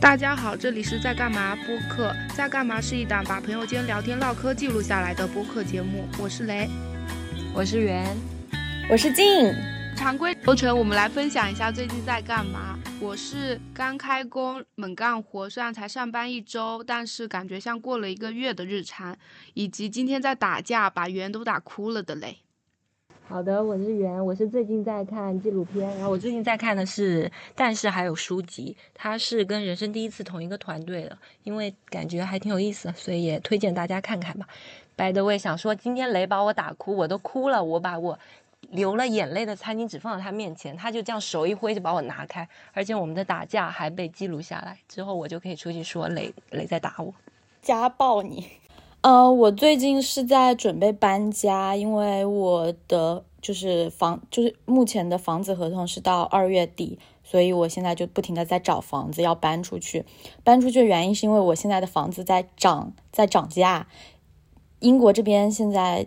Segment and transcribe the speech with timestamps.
[0.00, 2.14] 大家好，这里是在干嘛播客。
[2.32, 6.08] 在干嘛是一档把朋友间聊天唠嗑记录下来的播客节目。
[6.20, 6.68] 我是雷，
[7.52, 8.16] 我是圆，
[8.88, 9.52] 我是静。
[9.96, 12.78] 常规流程，我们来分享一下最近在干嘛。
[13.00, 19.16] 我是刚开工猛干活，虽然才上班一周，但是感觉像过了一个月的日常。
[19.54, 22.38] 以及今天在打架，把圆都打哭了的雷。
[23.28, 34.48] 好的，我是圆，我是最近在看纪录片，然后我最近在看的是，但是还有书籍，它是跟人生第一次同一个团队的，因为感觉还挺有意思，所以也推荐大家看看吧。
[34.96, 38.18] By the way，想说今天雷把我打哭，我都哭了，我把我
[38.70, 47.12] 流了眼泪的餐巾纸放到他面前，他就这样手一挥就把我拿开，而且我们的打架还被记录下来，之后我就可以出去说雷雷在打我，
[47.60, 48.46] 家暴你。
[49.00, 60.04] 呃，我最近是在准备搬家，因为我的就是房，就是目前的房子合同是到二月底，所以我现在就不停的在找房子要搬出去。
[60.42, 63.86] 搬出去的原因是因为我现在的房子在涨，在涨价。
[64.80, 66.06] 英国这边现在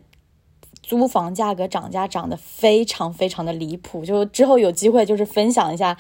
[0.84, 5.98] 租房价格涨价涨得非常非常的离谱，就之后有机会就是分享一下。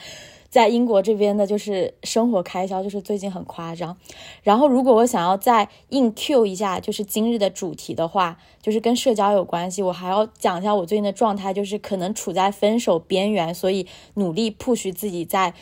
[0.51, 3.97] 在英国这边的就是生活开销，就是最近很夸张。
[4.43, 9.81] 然后，如果我想要再硬 Q 一下，就是今日的主题的话，就是跟社交有关系。
[9.81, 15.53] 我还要讲一下我最近的状态，就是可能处在分手边缘，所以努力 push 自己在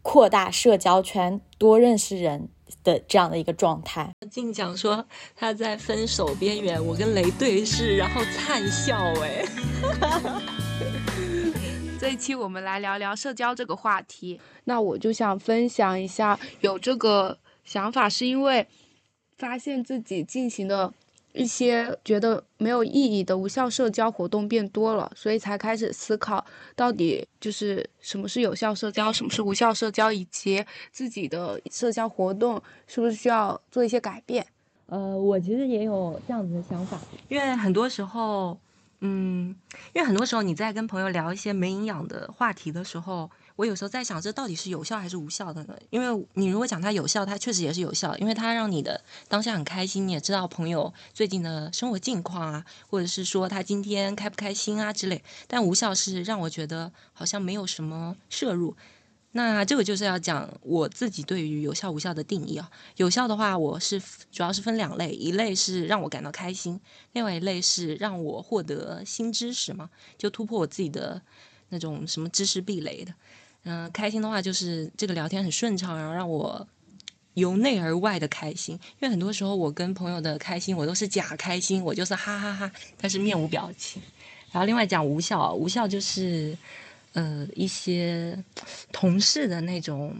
[0.00, 2.48] 扩大社交圈，多认识人
[2.82, 4.10] 的这样的一个状态。
[4.30, 5.04] 静讲说
[5.36, 10.63] 他在分手边缘，我跟雷对视，然后灿笑，哎。
[12.04, 14.38] 这一期我们来聊聊社交这个话题。
[14.64, 18.66] 那我就想分享一下，有这个想法是因为
[19.38, 20.92] 发现自己进行的
[21.32, 26.44] 一些觉得没有意义的无效社交活动变多了，所以才开始思考
[26.76, 34.46] 到底就是什么是有效社交，什么是无效社交，以及自己的社交活动是不是需要做一些改变。
[34.88, 38.58] 呃，我其实也有这样子的想法，因为很多时候。
[39.06, 39.54] 嗯，
[39.92, 45.76] 因为很多时候你在跟朋友聊一些没营养的话题的时候，我有时候在想，这到底是有效还是无效的呢？
[45.90, 48.98] 因为你如果讲它有效，它确实也是有效，因为它让你的
[49.28, 55.22] 当下很开心，你也知道朋友最近的生活近况啊，或者是说他今天开不开心啊之类。
[55.46, 58.74] 但无效是让我觉得好像没有什么摄入。
[59.36, 62.70] 那这个就是要讲我自己对于有效无效的定义啊。
[62.98, 64.00] 有效的话，我是
[64.30, 66.80] 主要是分两类，一类是让我感到开心，
[67.14, 71.20] 另外一类是让我获得新知识嘛，就突破我自己的
[71.70, 73.12] 那种什么知识壁垒的。
[73.64, 76.64] 嗯，开心的话就是这个聊天很顺畅，然后让我
[77.34, 78.76] 由内而外的开心。
[78.76, 84.00] 因为很多时候我跟朋友的开心，我都是假开心，我就是哈哈哈，但是面无表情。
[84.52, 86.56] 然后另外讲无效，无效就是。
[87.14, 88.38] 呃，一些
[88.92, 90.14] 同事的那种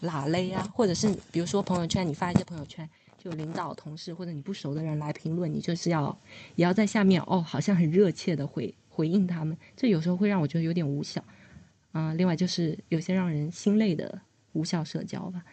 [0.00, 2.86] 拉勒啊，或者是比如说朋友圈，你发一些朋友圈，
[3.18, 6.18] 就领导、同事或者你不熟的人来评论，你就是要
[6.56, 11.22] 也要在下面哦，好像很热切的回回应他们，这有时候会让我觉得有点无效
[11.92, 12.12] 啊。
[12.14, 14.20] 另外就是有些让人心累的
[14.52, 15.44] 无效社交吧，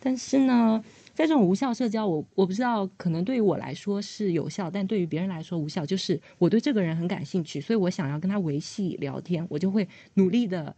[0.00, 0.84] 但是呢。
[1.14, 5.84] 在这种无效社交，我我不知道，可能对于我来说是有效，但对于别人来说无效。
[5.84, 10.74] 就是我对这个人很感兴趣，所以我想要跟他维系聊天，我就会努力的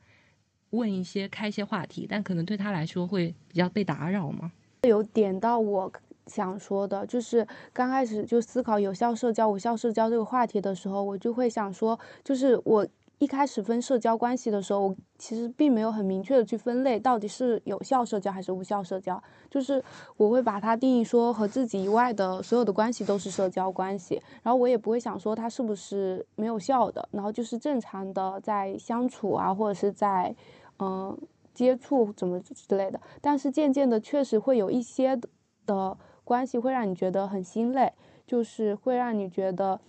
[0.70, 4.50] 问一些、开一些话题，但可能对他来说会比较被打扰嘛。
[4.82, 5.92] 有点到我
[6.26, 12.86] 想说的，就是刚开始就思考有效社交、无效社交这个话题的时候，我就会想说，就是我。
[13.18, 19.22] 一开始分社交关系的时候，我其实并没有很明确的去分类，到底是有效社交还是无效社交。
[19.48, 19.82] 就是
[20.16, 30.34] 我会把它定义说和自己以外的所有的关系都是社交关系，然后我也不会想说它是不是没有效的，然后就是正常的在相处啊，或者是在
[30.80, 31.16] 嗯
[31.54, 33.00] 接触怎么之类的。
[33.20, 35.18] 但是渐渐的，确实会有一些
[35.64, 37.92] 的关系会让你觉得很心累，
[38.26, 39.80] 就是会让你觉得，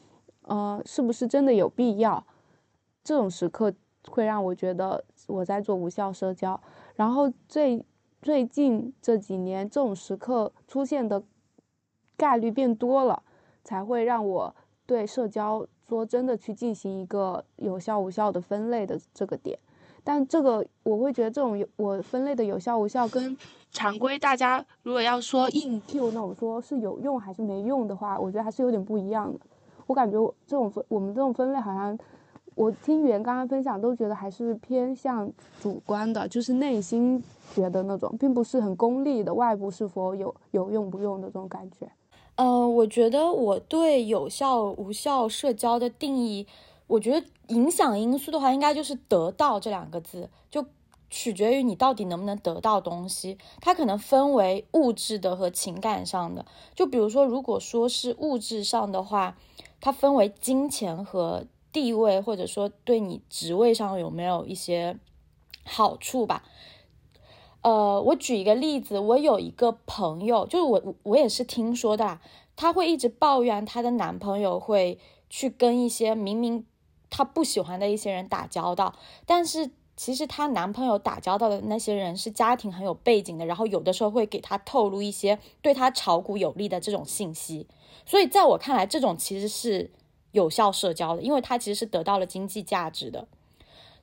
[0.43, 2.23] 呃，是不是真的有必要？
[3.05, 3.71] 这种时刻
[4.09, 6.59] 会让我觉得我在做无效社交，
[6.95, 7.85] 然后最
[8.19, 11.23] 最近这几年这种时刻出现的
[12.17, 13.21] 概率变多了，
[13.63, 14.55] 才会让我
[14.87, 19.59] 对社交说真的去进行一个有效无效的分类的这个点。
[20.03, 23.37] 但这个我会觉得这种有我分类的有效无效跟
[23.71, 29.39] 常规大家如果要说硬 Q 那种说是有用还是没用的话，我觉得还是有点不一样的。
[29.85, 31.95] 我感觉这种分我们这种分类好像。
[32.55, 35.29] 我听袁刚刚分享，都觉得还是偏向
[35.61, 37.21] 主观的，就是内心
[37.53, 41.87] 觉得那种，并不是很功利的，外部是否有有用不用的这种感觉。
[42.35, 46.47] 嗯，我觉得我对有效无效社交的定义，
[46.87, 50.65] 我觉得影响因素的话，应该就是得到这两个字，就
[51.09, 56.45] 取决于你到底能不能得到东西，它可能分为物质的和情感上的。
[56.73, 59.37] 就比如说，如果说是物质上的话，
[59.79, 64.97] 它分为金钱和地位，或者说对你职位上有没有一些
[65.65, 66.43] 好处吧。
[67.61, 72.19] 呃，我举一个例子，我有一个朋友，就是我我也是听说的，
[72.55, 74.97] 她会一直抱怨她的男朋友会
[75.29, 76.65] 去跟一些明明
[77.09, 78.95] 她不喜欢的一些人打交道，
[79.25, 79.71] 但是。
[79.97, 87.65] 其实她男朋友打交道的那些人是家庭很有背景的，然后有的时候会给她透露一些对她炒股有利的这种信息，
[88.05, 89.89] 所以在我看来，这种其实是
[90.35, 93.27] 有效社交的，因为他其实是得到了经济价值的。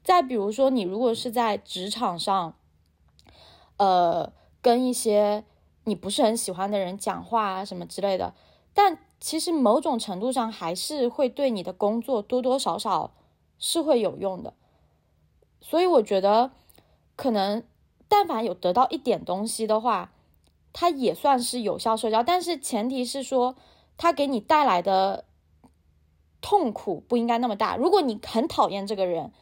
[0.03, 2.55] 再比如说，你如果是在职场上，
[3.77, 4.33] 呃，
[4.63, 5.45] 跟一些
[5.85, 8.35] 你不是很喜欢的人讲话啊什么之类的，
[8.73, 13.13] 但其实某种程度上还是会对你的工作多多少少
[13.59, 14.55] 是会有用的。
[15.61, 16.51] 所以我觉得，
[17.15, 17.63] 可能
[18.09, 20.13] 但凡有得到一点东西的话，
[20.73, 22.23] 它也算是有效社交。
[22.23, 23.55] 但是前提是说，
[23.97, 25.25] 它给你带来的
[26.43, 27.77] 痛苦不应该那么大。
[27.77, 29.33] 如果你很讨厌这个人，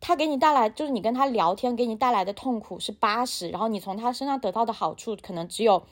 [0.00, 5.82] 他给你带来就是你跟他聊天给你带来的痛苦是八十，然后你从他身上得到的好处可能只有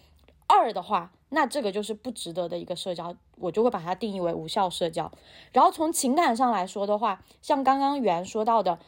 [0.47, 5.11] 二的话，那这个就是不值得的一个社交，我就会把它定义为无效社交。
[5.53, 8.79] 然后从情感上来说的话，像刚刚袁说到的。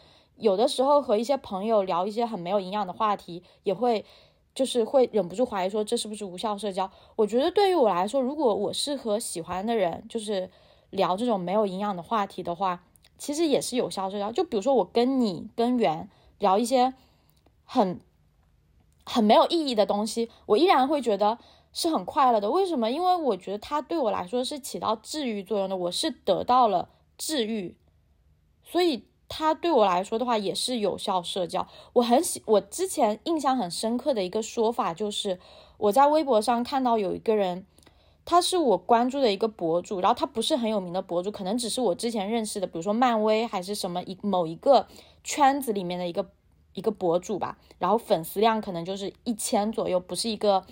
[0.41, 4.05] 有的时候和一些朋友聊一些很没有营养的话题，也会
[4.55, 6.89] 就是会忍不住怀疑说这是不是无效社交？
[7.17, 10.49] 我觉得对于我来说，如果我是和喜欢的人就是
[10.91, 12.85] 聊这种没有营养的话题的话，
[13.19, 14.33] 其实也是有效社交。
[14.33, 16.09] 就比如说我跟你跟圆
[16.39, 16.95] 聊一些
[17.65, 18.01] 很
[19.05, 21.39] 很没有意义的东西，我依然会觉得
[21.73, 22.51] 是很快乐的。
[22.51, 22.91] 为什么？
[22.91, 27.77] 因为我觉得它对我来说是起到治愈作用的，我是得到了治愈，
[28.65, 29.05] 所以。
[29.31, 31.69] 它对我来说的话也是有效社交。
[31.93, 35.39] 我很喜，我之前印象很深刻的一个说法就是，
[35.77, 37.67] 我在微博上看到有一个人，
[38.31, 44.87] 他是我关注的一个博主，然后他不是很有名的博主，可能只是我之前认识的，比如说漫威还是什么一某一个
[45.25, 46.29] 圈子里面的一个
[46.75, 50.63] 一个博主吧，然后粉丝量可能就是一千左右，不是一个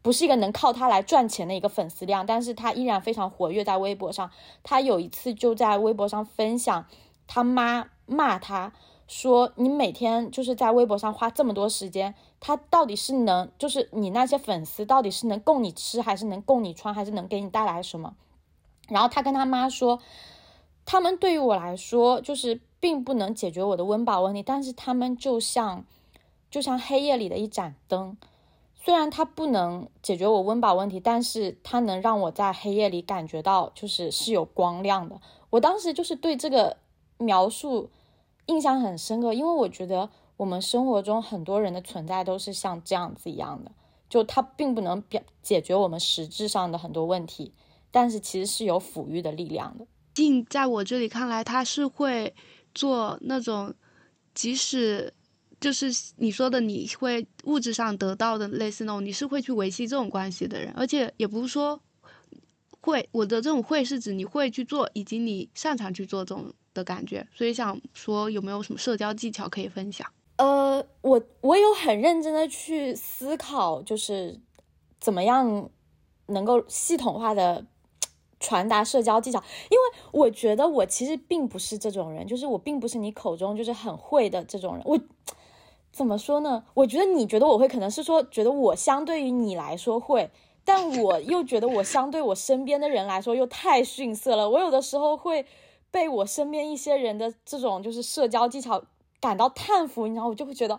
[0.00, 4.30] 不是一个能靠他来赚钱的一个粉丝量，但是他依然非常活跃在微博上。
[4.62, 6.86] 他有一次就在微博上分享。
[7.32, 8.72] 他妈骂他
[9.12, 18.14] 说：“你每天就是在微博上花这么多时间，他到底是能，就是你那些粉丝到底是能供你吃，还是能供你穿，还是能给你带来什么？”
[18.88, 19.98] 然后他跟他妈说
[20.86, 25.84] ：“他们对于我来说，就是并不能解决我的温饱问题，但是他们就像，
[26.48, 28.16] 就像黑夜里的一盏灯，
[28.76, 35.20] 虽然它不能解决我温饱问题，但是它能让我在黑夜里感觉到就是是有光亮的。”
[35.50, 36.76] 我当时就是对这个。
[37.22, 37.90] 描述
[38.50, 43.70] 印象很深刻，因为我觉得我们生活中很多人的存在都是像这样子一样的，
[44.08, 47.54] 就它并不能表解决我们实质上的很多问题，
[47.92, 49.86] 但是其实是有抚育的力量的。
[50.14, 52.34] 静在我这里看来，他是会
[52.74, 53.72] 做那种，
[54.34, 55.14] 即使
[55.60, 55.86] 就是
[56.16, 61.80] 你说的，你会物质上得到的类似那种，你是会去维系这种关系的人，而且也不是说
[62.80, 66.52] 会，我的这种会是指你会去做，以及你擅长去做这种。
[66.72, 70.06] 的感觉，所以想说有没有什么社交技巧可以分享？
[70.36, 74.38] 呃，我我有很认真的去思考，就是
[74.98, 75.68] 怎么样
[76.26, 77.66] 能够系统化的
[78.38, 84.82] 传达社交技巧，因为我觉得我其实并不是这种人，就是我并不是你口中就是很会的这种人。
[84.86, 84.98] 我
[85.92, 86.64] 怎么说呢？
[86.74, 90.30] 我觉得你觉得我会，可能是说觉得我相对于你来说会，
[90.64, 94.48] 但我又觉得我相对我身边的人来说又太逊色了。
[94.48, 95.44] 我有的时候会。
[95.90, 98.84] 被我身边一些人的这种就是社交技巧
[99.20, 100.78] 感到叹服，你知道，我就会觉得，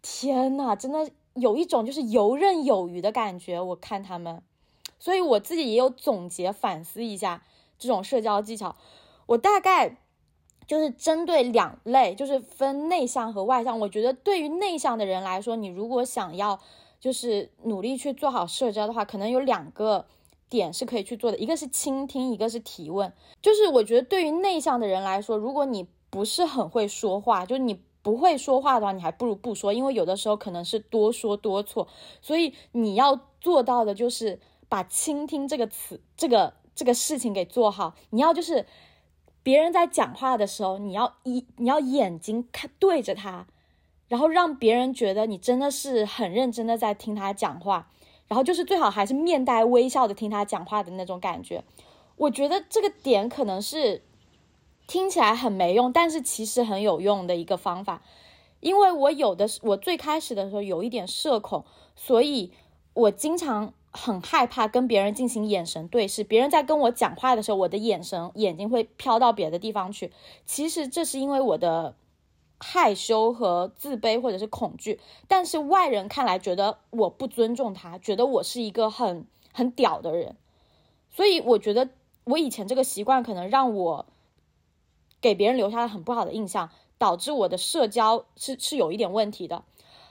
[0.00, 3.60] 天呐，真的有一种就是游刃有余的感觉。
[3.60, 4.42] 我看他们，
[4.98, 7.42] 所以我自己也有总结反思一下
[7.78, 8.76] 这种社交技巧。
[9.26, 9.98] 我大概
[10.66, 13.80] 就是针对两类，就是分内向和外向。
[13.80, 16.60] 我觉得对于内向的人来说，你如果想要
[17.00, 20.06] 就是努力去做好社交的话，可能有两个。
[20.52, 23.10] 点是可以去做的，一个是倾听，一个是提问。
[23.40, 31.88] 就是我觉得对于内向的人来说，如果你不是很会说话，就是你不会说话的话，你还不如不说，因为有的时候可能是多说多错。
[32.20, 37.94] 所以你要做到的就是把倾听这个词，这个这个事情给做好。
[38.10, 38.66] 你要就是
[39.42, 43.46] 别人在讲话的时候，你要一你要眼睛看对着他，
[44.08, 47.88] 然后让别人觉得你真的是很认真的在听他讲话。
[48.32, 51.62] 然后就是最好还是面带微笑的听他讲话的那种感觉，
[52.16, 54.02] 我觉得这个点可能是
[54.86, 58.00] 听起来很没用，但是其实很有用的一个方法。
[58.60, 62.52] 因为我有的我最开始的时候有一点社恐，所以
[62.94, 66.24] 我经常很害怕跟别人进行眼神对视。
[66.24, 70.10] 别人在跟我讲话的时候，我的眼神眼睛会飘到别的地方去。
[70.46, 71.94] 其实这是因为我的
[72.62, 80.36] 害羞和自卑或者是恐惧，但是外人看来觉得我不尊重他，觉得我是一个很很屌的人。
[81.10, 81.90] 所以我觉得
[82.24, 84.06] 我以前这个习惯可能让我
[85.20, 86.70] 给别人留下了很不好的印象。
[86.98, 89.64] 导致我的社交是是有一点问题的，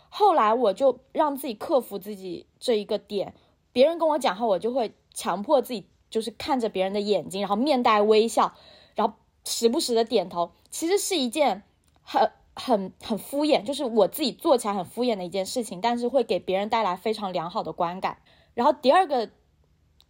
[0.09, 3.33] 后来我就让自己克服自己这一个点，
[3.71, 8.53] 别人跟我讲话，我就会强迫自己，就是看着别人的眼睛，然后面带微笑，
[8.93, 9.13] 然后
[9.45, 11.63] 时不时的点头，其实是一件
[12.03, 18.17] 很很很敷衍，就是我自己做起来很敷衍的一件事情，但是会给别人带来非常良好的观感。
[18.53, 19.29] 然后第二个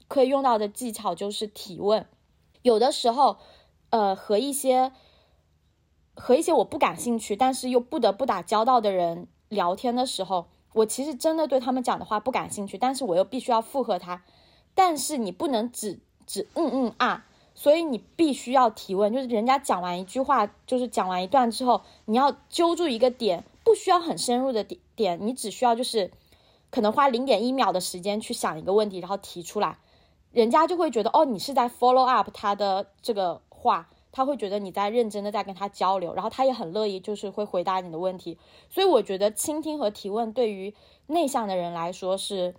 [0.07, 2.05] 可以用到的技巧就是提问，
[2.61, 3.37] 有的时候，
[3.89, 4.91] 呃，和一些。
[6.13, 14.21] 和一些我不感兴趣，但是又不得不打交道的人聊天的时候，我其实真的对他们讲的话不感兴趣，但是我又必须要附和他。
[14.75, 26.11] 但是你不能只只嗯嗯啊，所以你必须要提问，就是人家讲完一句话，就是讲完一段之后，你要揪住一个点，不需要很深入的点点，你只需要就是
[26.69, 29.77] 可能花零点一秒的时间去想一个问题，然后提出来，
[30.31, 33.89] 人家就会觉得哦，你是在 follow up 他的这个话。
[34.13, 38.37] 他会觉得你在认真的在跟他交流，然后他也很乐意，就是会回答你的问题。
[38.69, 40.75] 所以我觉得倾听和提问对于
[41.07, 42.53] 内向的人来说是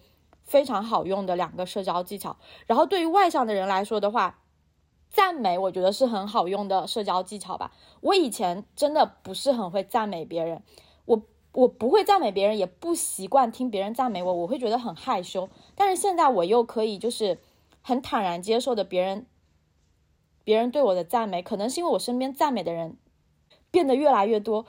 [0.47, 2.39] 非常好用的两个社交技巧。
[2.67, 4.39] 然后对于外向的人来说的话，
[5.13, 7.73] 赞美我觉得是很好用的社交技巧吧。
[8.01, 10.63] 我以前真的不是很会赞美别人，
[11.05, 15.49] 我我不会赞美别人，也不习惯听别人赞美我，我会觉得很害羞。
[15.75, 17.39] 但是现在我又可以就是
[17.83, 19.27] 很坦然接受的别人。
[20.45, 22.97] 别人对我的赞美，可能是因为我身边赞美的人
[23.71, 24.67] 变得越来越多，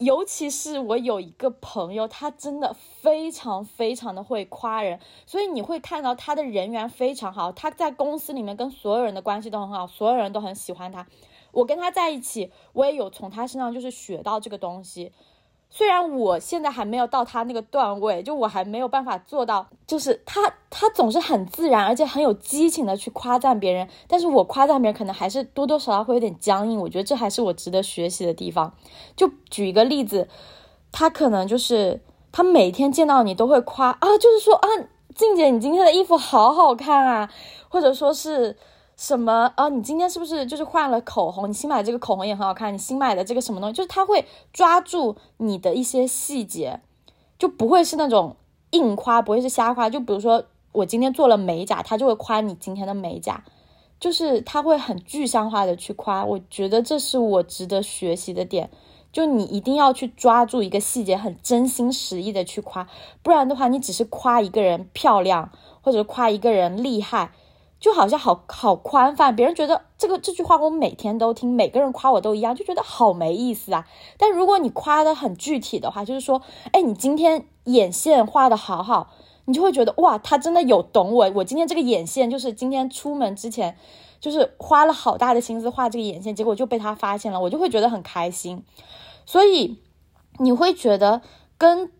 [0.00, 11.06] 尤其是我有一个朋友，他真的非常非常的会夸人，所以你会看到他的人缘非常好，他在公司里面跟所有人的关系都很好，所有人都很喜欢他。
[11.52, 15.12] 我跟他在一起，我也有从他身上就是学到这个东西。
[15.72, 28.74] 虽然我现在还没有到他那个段位，就我还没有办法做到，就是他他总是很自然，而且很有激情的去夸赞别人，但是我夸赞别人可能还是多多少少会有点僵硬，我觉得这还是我值得学习的地方。
[29.14, 30.28] 就举一个例子，
[30.90, 32.00] 他可能就是
[32.32, 34.66] 他每天见到你都会夸啊，就是说啊，
[35.14, 37.30] 静姐你今天的衣服好好看啊，
[37.68, 38.56] 或者说是。
[39.00, 39.70] 什么啊？
[39.70, 41.48] 你今天是不是就是换了口红？
[41.48, 42.74] 你新买这个口红也很好看。
[42.74, 43.72] 你新买的这个什么东西？
[43.72, 46.82] 就是他会抓住你的一些细节，
[47.38, 48.36] 就不会是那种
[48.72, 49.88] 硬夸，不会是瞎夸。
[49.88, 53.42] 就比如说我今天做了美甲，他就会夸你今天的美甲，
[53.98, 56.22] 就是他会很具象化的去夸。
[56.22, 58.68] 我觉得这是我值得学习的点，
[59.10, 62.86] 就你一定要去抓住一个细节，很真心实意的去夸，
[63.22, 67.32] 不然的话，你只是夸一个人漂亮，或者夸一个人厉害。
[67.80, 73.88] 就好像好好宽泛，别人觉得这个这句话我每天都听，每个人夸我都一样，就觉得好没意思啊。
[74.18, 79.10] 但如果你夸的很具体的话，就是说，哎，你今天眼线画的好好，
[79.46, 81.32] 你就会觉得哇，他真的有懂我。
[81.36, 83.78] 我今天这个眼线就是今天出门之前，
[84.20, 88.62] 就是花了好大的心思画这个眼线，结果就被他发现了，我就会觉得很开心。
[89.24, 89.78] 所以
[90.38, 91.22] 你会觉得
[91.56, 91.90] 跟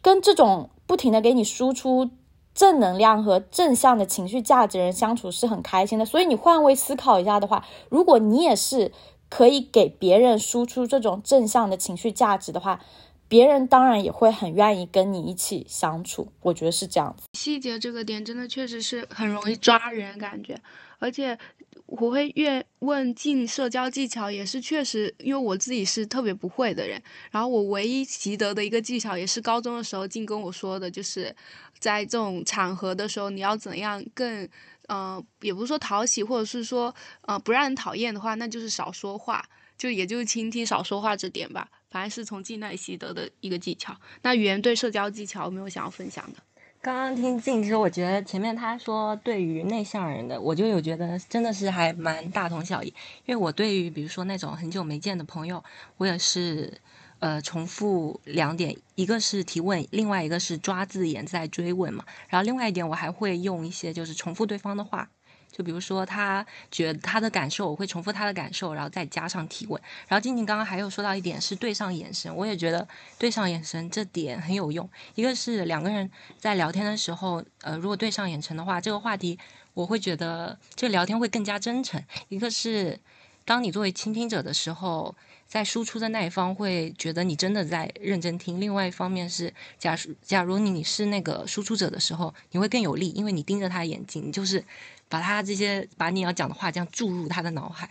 [0.00, 2.08] 跟这种不停的给你输出。
[2.56, 8.90] 正能量和正向的情绪价值人相处是很开心的，所以你换位思考一下的话，如果你也是
[9.28, 12.80] 可以给别人输出这种正向的情绪价值的话，
[13.28, 16.28] 别人当然也会很愿意跟你一起相处。
[16.40, 17.24] 我觉得是这样子。
[17.34, 20.58] 细节这个点真的确实是很容易抓人感觉，
[20.98, 21.38] 而且。
[21.86, 27.00] 我会越问进社交技巧，也是确实，因为我自己是特别不会的人。
[27.30, 31.32] 然后我唯一习得的一个技巧，也是高中的时候进跟我说的，就是
[31.78, 34.48] 在这种场合的时候，你要怎样更，
[34.88, 39.44] 呃，也不是说讨喜，或者是说，呃，不让人讨厌的话，那就是少说话，
[39.76, 41.68] 就也就是倾听、少说话这点吧。
[41.90, 43.96] 反正是从静那里习得的一个技巧。
[44.22, 46.38] 那语言对社交技巧有没有想要分享的？
[46.82, 52.88] 刚刚听静之，我觉得前面他说对于内向人的，我就有觉得真的是还蛮大同小异。
[53.24, 55.64] 因为我对于比如说那种很久没见的朋友，
[55.96, 56.72] 我也是
[57.18, 62.04] 呃重复两点，一个是提问，另外一个是抓字眼在追问嘛。
[62.28, 65.08] 然后另外一点，我还会用一些就是重复对方的话。
[65.52, 69.80] 就比如说，他觉得他的感受，我会重复他的感受，然后再加上提问。
[70.06, 72.86] 然后静静刚刚还有说到一点是对上眼神，我也觉得
[73.18, 74.86] 对上眼神这点很有用。
[75.14, 79.38] 一个是两个人在聊天的时候，呃，如果对上眼神的话，这个话题
[79.72, 82.02] 我会觉得这个聊天会更加真诚。
[82.28, 83.00] 一个是
[83.46, 85.14] 当你作为倾听者的时候，
[85.48, 94.64] 在输出的那一方会觉得你真的在认真听；另外一方面是，假如假如你是那个输出者的时候，你会更有力，因为你盯着他的眼睛，你就是
[95.08, 97.88] 把他这些把你要讲的话这样注入他的脑海。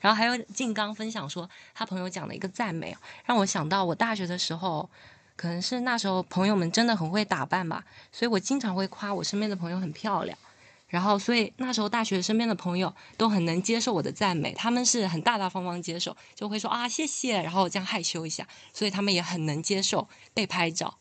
[0.00, 2.96] 然后还有静刚分享说，他朋友讲的一个赞美，
[3.26, 4.88] 让我想到我大学的时候，
[5.36, 10.38] 可能是那时候朋友们真的很会打扮吧，所以我经常会夸我身边的朋友很漂亮。
[10.94, 20.98] 然后，所以那时候大学身边的朋友都很能接受我的赞美，他们是很大大方方接受，就会说啊谢谢，然后这样害羞一下，所以他们也很能接受被拍照。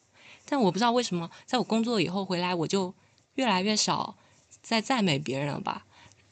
[0.50, 2.92] 但我不知道为什么，在我工作以后回来，我就
[3.36, 4.16] 越来越少
[4.64, 5.86] 在赞美别人了吧？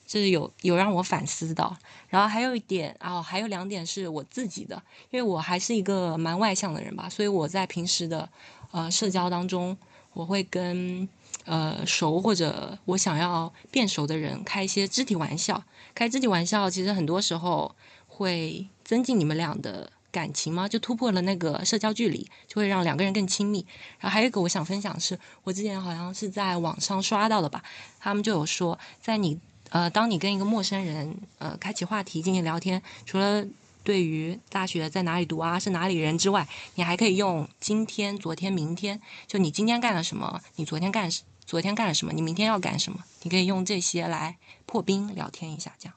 [0.08, 1.78] 这是有有让我反思的。
[2.10, 8.28] 然后还有一点啊，还有两点是我自己的，因为我还是一个蛮外向的人吧，所以我在平时的
[8.72, 9.78] 呃社交当中，
[10.14, 11.08] 我会跟。
[11.46, 15.64] 呃，熟或者我想要变熟的人，开一些肢体玩笑。
[15.94, 17.76] 开肢体玩笑，其实很多时候
[18.08, 20.68] 会增进你们俩的感情吗？
[20.68, 23.66] 就突破了那个社交距离，就会让两个人更亲密。
[24.00, 27.64] 然后还有一个我想分享是，我之前好像是在网上刷到的吧，
[28.00, 33.46] 他们就有说，在你呃，当你跟一个陌生人呃开启话题进行聊天，除了
[33.84, 41.10] 对于大学在哪里读啊，是哪里人之外，你还可以用今天、昨天、明天，就你今天干了什么，你昨天干，
[41.52, 45.94] 昨天干了什么，你明天要干什么，你可以用这些来破冰聊天一下，这样。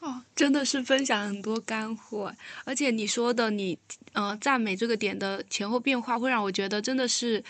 [0.00, 2.34] 哦，真的是分享很多干货，
[2.66, 3.78] 而且你说的你
[4.12, 7.42] 呃赞美这个点的前后变化，会让我觉得真的是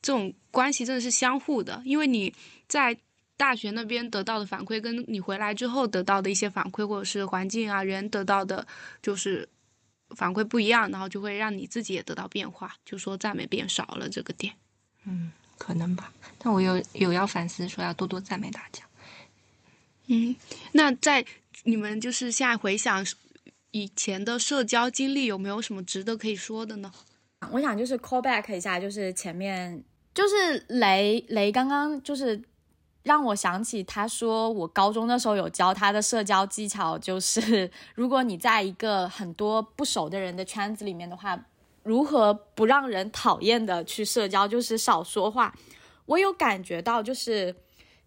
[0.00, 2.32] 这种关系真的是相互的，因为你
[2.68, 2.96] 在。
[3.36, 8.64] 大学那边得到的反馈，跟你回来之后得到的一些反馈，或者是环境啊人得到的，
[9.02, 9.48] 就是
[10.10, 14.54] 反馈不一样，然后就会让你自己也得到变化，就说赞美变少了这个点。
[15.04, 16.12] 嗯，可能吧。
[16.38, 18.82] 但我有有要反思，说要多多赞美大家。
[20.06, 20.34] 嗯，
[20.72, 21.24] 那在
[21.64, 23.04] 你们就是现在回想
[23.70, 26.92] 以前的社交经历，有没有什么值得可以说的呢？
[27.50, 29.82] 我想就是 call back 一下，就是前面
[30.14, 32.42] 就是雷雷刚刚就是。
[33.04, 41.38] 让我想起他说，我高中的时候有教他的社交技巧，就是如果你在一个很多不熟的人的圈子里面的话，
[41.84, 45.56] 如何不让人讨厌的去社交，就是少说话。
[46.06, 47.54] 我有感觉到，就是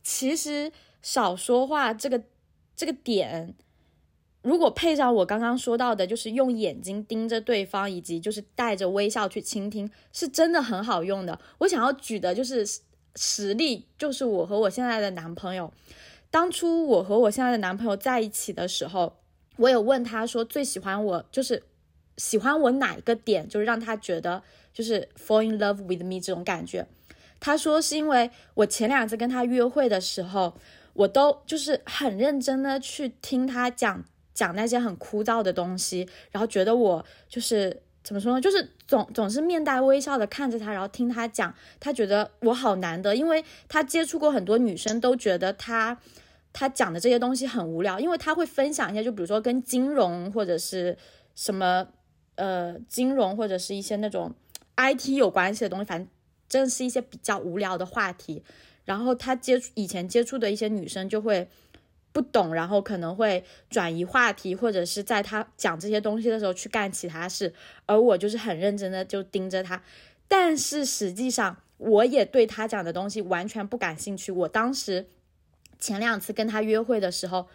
[0.04, 0.70] 其实
[1.02, 2.22] 少说话这个
[2.76, 3.56] 这个点，
[4.42, 11.40] 如果配上我刚刚说到的，就是用眼睛盯着对方，以及就是带着微笑去倾听，是真的很好用的。
[11.60, 12.68] 我想要举的就是。
[13.20, 15.74] 实例就是我和我现在的男朋友，
[16.30, 19.18] 当初我和我现在的男朋友在一起的时候，
[19.56, 21.64] 我有问他说最喜欢我就是
[22.18, 26.86] 喜欢我哪一个点，就是让他觉得就是 fall in love with me 这种感觉。
[27.40, 30.54] 他说是因为我前两次跟他约会的时候，
[30.94, 34.04] 我都就是很认真的去听他讲
[34.34, 37.82] 讲那些很枯燥的东西，然后觉得我就是。
[38.04, 38.40] 怎么说呢？
[38.40, 46.00] 就是总总是面带微笑的看着他，然后听他讲，他觉得我好难得，因为他接触过很多女生，都觉得他
[46.54, 50.98] 他讲的这些东西很无聊，因为他会分享一些，就比如说跟金融或者是
[51.36, 51.86] 什么
[52.38, 54.34] 呃金融或者是一些那种
[54.78, 56.08] IT 有关系的东西，反正
[56.50, 58.42] 真的是一些比较无聊的话题。
[58.86, 61.48] 然后他接触以前接触的一些女生就会。
[62.14, 67.54] 不懂，然后可能会转移话题，或者是在他讲这些东西的时候去干其他事，
[67.86, 69.84] 而我就是很认真的就盯着他，
[70.28, 74.32] 但是实际上我也对他讲的东西完全不感兴趣。
[74.32, 75.06] 我当时
[75.78, 77.50] 前两次跟他约会的时候，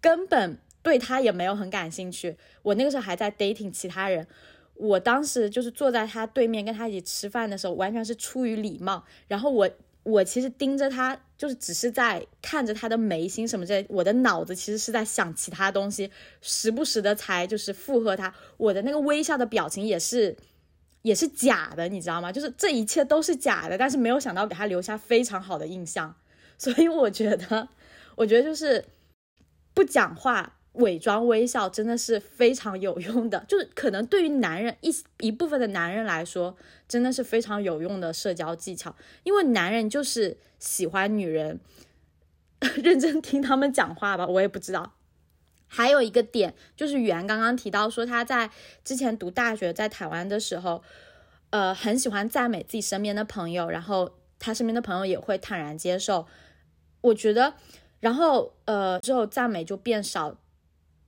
[0.00, 2.36] 根本对他也没有很感兴趣。
[2.62, 4.26] 我那个时候还在 dating 其他人，
[4.74, 9.70] 我当时就是坐在他对面跟他一起吃饭的时候，完全是出于礼貌，然后我。
[10.02, 18.34] 我其实盯着他，就是只是在看着他的眉心什么之类，我的脑子其实是在想其他东西，时不时的才就是附和他。
[18.56, 20.34] 我的那个微笑的表情也是，
[21.02, 22.32] 也是假的，你知道吗？
[22.32, 26.16] 就是这一切都是假的，但是没有想到给他留下非常好的印象，
[26.56, 27.68] 所以我觉得，
[28.16, 28.82] 我觉得就是
[29.74, 30.56] 不讲话。
[30.74, 36.56] 伪装微笑真的是非常有用的， 就是可能对于男人一一部分的男人来说，
[36.86, 38.94] 真的是非常有用的社交技巧。
[39.24, 41.58] 因为男人就是喜欢女人
[42.82, 44.94] 认真听他们讲话吧，我也不知道。
[45.66, 48.50] 还有一个点就是袁刚刚提到说他在
[48.84, 50.82] 之前读大学在台湾的时候，
[51.50, 56.26] 呃，很喜欢赞美自己身边的朋友，然后他身边的朋友也会坦然接受。
[57.00, 57.54] 我觉得，
[57.98, 60.36] 然后呃之后赞美就变少。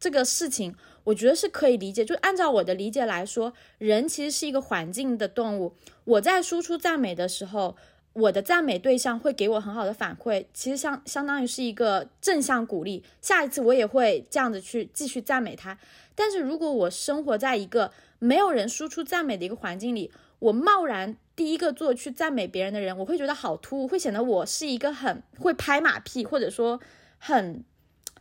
[0.03, 2.05] 这个事情，我觉得是可以理解。
[2.05, 5.77] 就按照我的理解来说，人其实是一个环境的动物。
[6.03, 7.77] 我在输出赞美的时候，
[8.15, 15.79] 我的赞美对象会给我很好的反馈，其实相相当于是一个正向鼓励，下一次我也会这样子去继续赞美他。
[16.17, 20.11] 但是如果我生活在一个没有人输出赞美的一个环境里，
[20.41, 26.81] 我贸然第一个做去赞美别人的人，我会觉得好突兀，会显得我是一个很会拍马屁，或者说
[27.19, 27.65] 很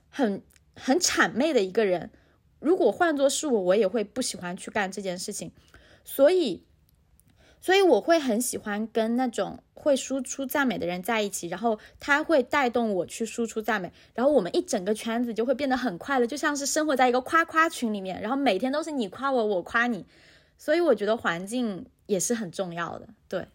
[0.10, 0.44] 很
[0.76, 2.12] 很谄媚的一个人。
[2.60, 5.52] 如果换作是我，我也会不喜欢去干这件事情。
[6.04, 6.64] 所以。
[7.64, 20.08] 所以我会很喜欢跟那种会输出赞美的人在一起，然后他会带动我去输出赞美，然后我们一整个圈子就会变得很快乐，就像是生活在一个夸夸群里面，然后每天都是你夸我，我夸你。
[20.58, 23.48] 所以我觉得环境也是很重要的，对。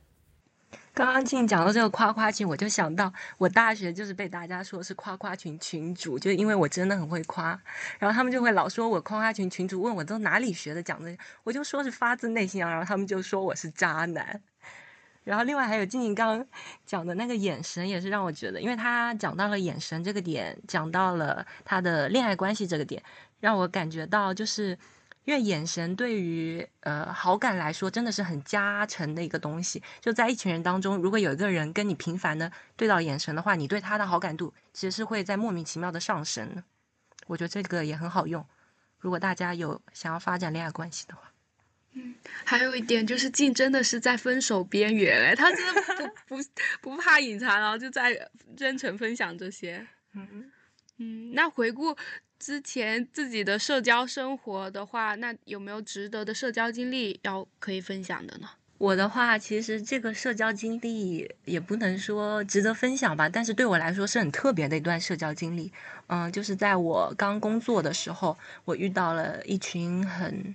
[0.97, 7.49] 刚刚静讲到这个夸夸群，我就想到我大学就是被大家说是夸夸群群主，就因为我真的很会夸，
[7.99, 14.41] 然后他们就会老说我夸夸群群主，问我都哪里学的讲的，我就说是发自内心啊，然后他们就说我是渣男。
[15.23, 16.47] 然后另外还有静静刚
[16.87, 23.03] 讲的那个眼神，也是让我觉得，因为他讲到了眼神这个点，讲到了他的恋爱关系这个点，
[23.41, 24.79] 让我感觉到就是。
[25.27, 36.63] 因为眼神对于呃好感来说真的是很加成的一个东西，就在一群人当中，如果有一个人跟你频繁的对到眼神的话，你对他的好感度其实是会在莫名其妙的上升。
[37.27, 38.47] 我觉得这个也很好用，
[39.01, 41.33] 如果大家有想要发展恋爱关系的话。
[41.95, 42.15] 嗯，
[42.47, 45.83] 还有一点就是静真的是在分手边缘哎，他真的
[46.29, 46.43] 不不
[46.95, 49.85] 不怕隐藏，然后就在真诚分享这些。
[50.13, 50.53] 嗯
[50.99, 51.97] 嗯，那回顾。
[52.39, 58.49] 之前自己的社交生活的话，那有没有值得的社交经历要可以分享的呢？
[58.79, 65.73] 我的话，其实这个社交经历也不能说值得分享吧，但是对我来说是很特别的一段社交经历。
[66.09, 70.55] 嗯，就是在我刚工作的时候，我遇到了一群很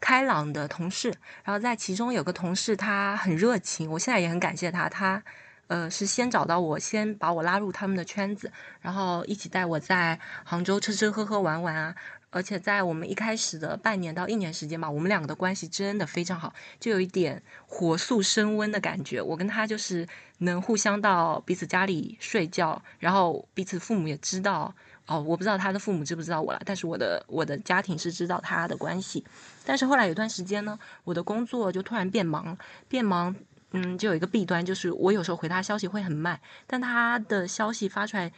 [0.00, 1.14] 开朗的同事，
[1.44, 5.22] 然后在其中有个同事他很热情，我现在也很感谢他，他。
[5.70, 11.94] 呃，是先找到我，先把我拉入他们的圈子，然后一起带我在杭州吃吃喝喝玩玩啊。
[12.30, 19.22] 而且在我们一开始的半年到一年时间吧，我们两个的关系真的非常好，就有一点火速升温的感觉。
[19.22, 24.74] 我跟他就是能互相到彼此家里睡觉，然后彼此父母也知道
[25.06, 29.24] 哦，我不知道他的父母知不知道我了，但是我的我的家庭是知道他的关系。
[29.64, 33.36] 但是后来有段时间呢，我的工作就突然变忙，变忙。
[33.72, 38.32] 嗯，就有一个弊端，就是我有时候回他消息会很慢，但他的消息发出来，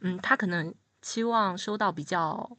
[0.00, 0.72] 嗯，他可能
[1.02, 2.56] 期望收到比较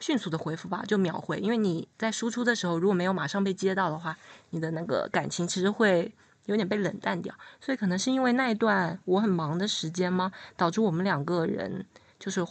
[0.00, 1.38] 迅速的回复吧，就秒回。
[1.38, 4.16] 因为你在输出的时候，如果没有马上被接到的话，
[4.50, 6.12] 你的那个感情其实会
[6.46, 7.34] 有点被冷淡掉。
[7.60, 11.86] 所以可能是因为那一段我很忙的时间吗，导致我们两个人
[12.18, 12.44] 就是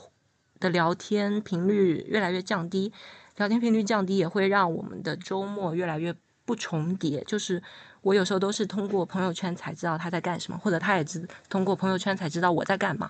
[0.60, 2.92] 的聊天频率越来越降低，
[3.36, 7.62] 聊天频率降低也会让我们的周末越来越不重叠，就是。
[8.04, 13.10] 我有时候都是通过朋友圈才知道他在干什么，或者他也知通过朋友圈才知道我在干嘛。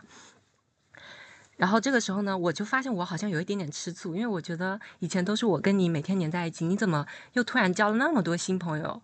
[1.57, 9.01] 然后这个时候呢，我就发现我好像有一点点吃醋，因为我觉得以前都是我跟你每天黏在一起，你怎么又突然交了那么多新朋友？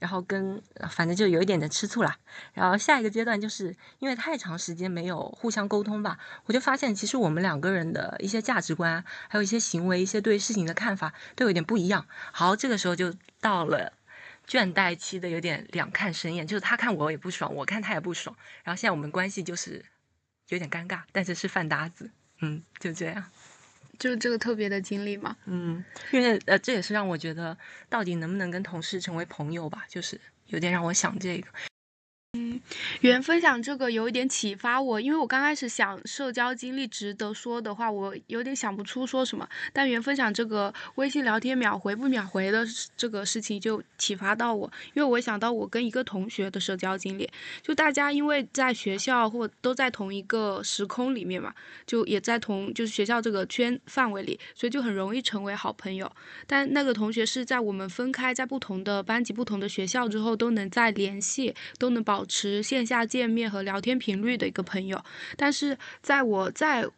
[0.00, 0.60] 然后跟
[0.90, 2.18] 反正就有一点点吃醋啦。
[2.52, 12.04] 然后下一个阶段就是因为太长时间没有互相沟通吧，我就发现其实我们两个人的一些价值观，还有一些行为，一些对事情的看法都有点不一样。
[12.32, 13.92] 好，这个时候就到了。
[14.48, 18.34] 倦怠期的有点两看生厌，就是他看我也不爽，我看他也不爽，
[18.64, 19.84] 然后现在我们关系就是
[20.48, 22.10] 有点尴尬，但是是饭搭子，
[22.40, 23.24] 嗯，就这样，
[24.00, 27.56] 就是这个特别的经历嘛，嗯，因为呃这也是让我觉得
[27.88, 31.46] 到底能不能跟同事成为朋友吧，就是有点让我想这个。
[33.00, 39.46] 原分享这个有一点启发我，因为我刚开始想社交经历值得说的话，我有点想不出说什么。
[39.72, 42.64] 但原分享这个微信聊天秒回不秒回的
[42.96, 47.28] 这个事情就启发到我，因为我想到我跟一个同学的社交经历，
[47.62, 51.52] 就大家因为在学校或都在同一个时空里面嘛，
[51.86, 56.10] 就也在同就是学校这个圈范围里，所以就很容易成为好朋友。
[56.46, 62.24] 但那个同学是在我们分开在不同的班级、不同的学校之后，都能再联系，都能保。
[62.30, 65.02] 持线下见面和聊天频率的一个朋友，
[65.36, 66.88] 但是在我在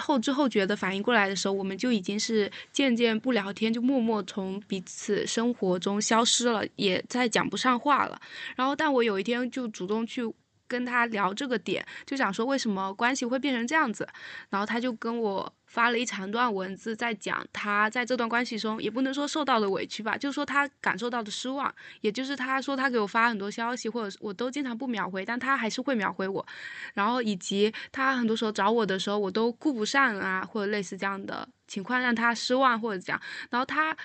[0.00, 8.20] 后知后觉的反应过来的时候，我们就已经是渐渐不聊天，就默默从彼此生活中消失了，也再讲不上话了。
[8.56, 10.22] 然后，但我有一天就主动去。
[10.68, 14.08] 跟他聊这个点，就想说为什么关系会变成这样子，
[14.48, 26.46] 然后他就跟我发了一长段文字，在讲他在这段关系中，也不能说受到的委屈吧，就是说他感受到的失望，也就是他说他给我发很多消息，或者我都经常不秒回，但他还是会秒回我，
[26.92, 33.96] 然后以及他很多时候找我的时候，我都顾不上啊，或者类似这样的情况让他失望或者这样，然后他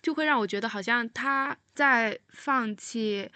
[0.00, 3.28] 就会让我觉得好像他在放弃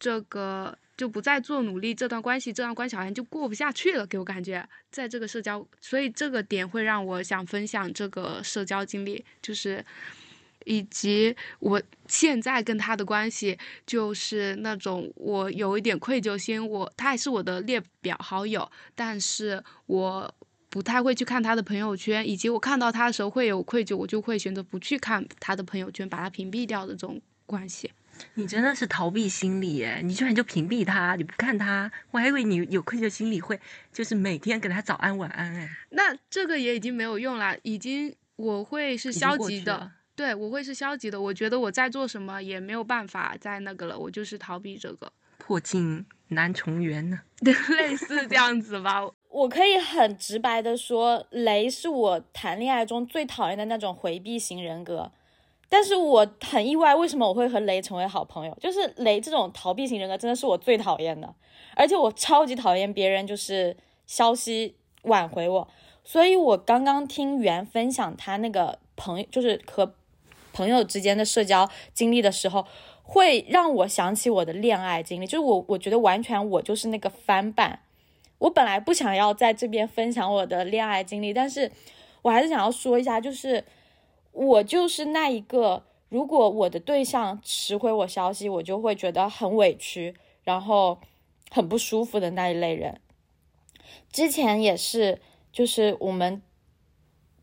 [0.00, 0.76] 这个。
[0.98, 9.82] 就不再做努力，这段关系这段关系好像就过不下去了，给我感觉在这个社交，所以这个点会让我想分享这个社交经历，就是
[10.64, 13.56] 以及我现在跟他的关系
[13.86, 20.34] 就是那种我有一点愧疚心，我他还是我的列表好友，但是我
[20.68, 27.92] 不太会去看他的朋友圈，以及我看到他的时候会有愧疚，我就会选择不去看他的朋友圈，把他屏蔽掉的这种关系。
[28.34, 30.00] 你真的是逃避心理耶！
[30.02, 33.58] 你居然就屏蔽他，你不看他，我还以为你有愧疚心理会
[33.92, 35.68] 就是每天给他早安晚安哎。
[35.90, 41.20] 那这个也已经没有用了，已经我会是消极的，对我会是消极的。
[41.20, 45.12] 我觉得我在做什么也没有办法再那个了，我就是逃避这个。
[45.38, 49.00] 破镜难重圆呢， 类似这样子吧。
[49.30, 55.10] 我 可以很直白的说，雷是我谈恋爱中最讨厌的那种回避型人格。
[55.70, 58.56] 但是我很意外，为什么我会和雷成为好朋友？
[58.58, 61.34] 就是雷这种逃避型人格真的是我最讨厌的，
[61.76, 63.76] 而且我超级讨厌别人就是
[64.06, 65.68] 消息挽回我。
[66.02, 69.92] 所以我刚刚听袁分享他那个朋友，就是和
[70.54, 72.66] 朋友之间的社交经历的时候，
[73.02, 75.26] 会让我想起我的恋爱经历。
[75.26, 77.80] 就是我我觉得完全我就是那个翻版。
[78.38, 81.70] 我本来不想要在这边分享我的恋爱经历，但是
[82.22, 83.62] 我还是想要说一下，就是。
[84.32, 90.14] 我就是那一个，如果我的对象迟回我消息，我就会觉得很委屈，
[90.44, 91.00] 然后
[91.50, 93.00] 很不舒服的那一类人。
[94.12, 96.40] 之前也是，就是我们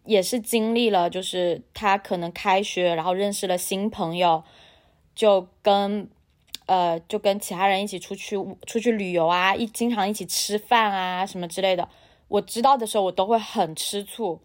[0.06, 4.44] 也是经历了，就是他可能开学，然后认识了新朋友，
[5.14, 6.10] 就跟
[6.66, 11.90] 呃就跟其他人一起出去出去旅游啊，一经常一起吃饭啊什么之类的。
[12.30, 14.40] 我知道的时候，我都会很吃醋，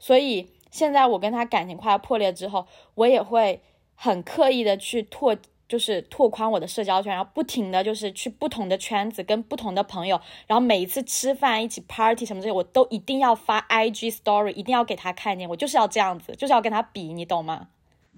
[0.00, 0.48] 所以。
[0.72, 3.60] 现在我跟他感情快要破裂之后，我也会
[3.94, 5.36] 很刻意的去拓，
[5.68, 17.68] 就是拓宽我的社交圈，然后不停的就是去不同的圈子，跟不同的朋友，然后每一次吃饭一起 party 什么这些，我都一定要发 IG story，一定要给他看见，我就是要这样子，就是要跟他比，你懂吗？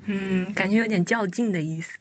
[0.07, 1.99] 嗯，感觉有点较劲的意思。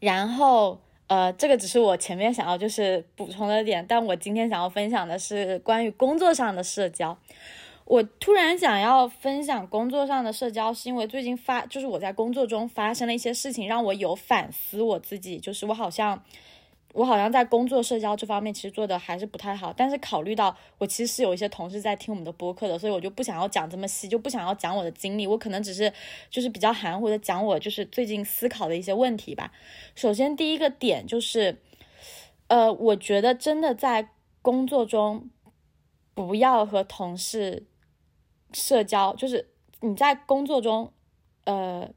[0.00, 7.16] 然后，呃，这个只是我前面想要就是补充的点，但我今天想要分享的是关于工作上的社交。
[7.86, 15.38] 我突然想要分享工作上的社交，是因为最近发，就是我在工作中发生了一些事情，让我有反思我自己。
[15.38, 16.20] 就是我好像，
[16.94, 19.72] 我好像在工作社交这方面其实做的还是不太好。
[19.72, 25.24] 但是考虑到我其实是有一些同事在听我们的播客的，所以我就不想要讲这么细，就不想要讲我的经历。
[25.24, 25.92] 我可能只是
[26.28, 29.52] 就是比较含糊的讲我就是最近思考的一些问题吧。
[29.94, 31.62] 首先第一个点就是，
[32.48, 34.08] 呃，我觉得真的在
[34.42, 35.30] 工作中
[36.14, 37.64] 不要和同事。
[38.58, 40.90] 社交就是你在工作中，
[41.44, 41.90] 呃，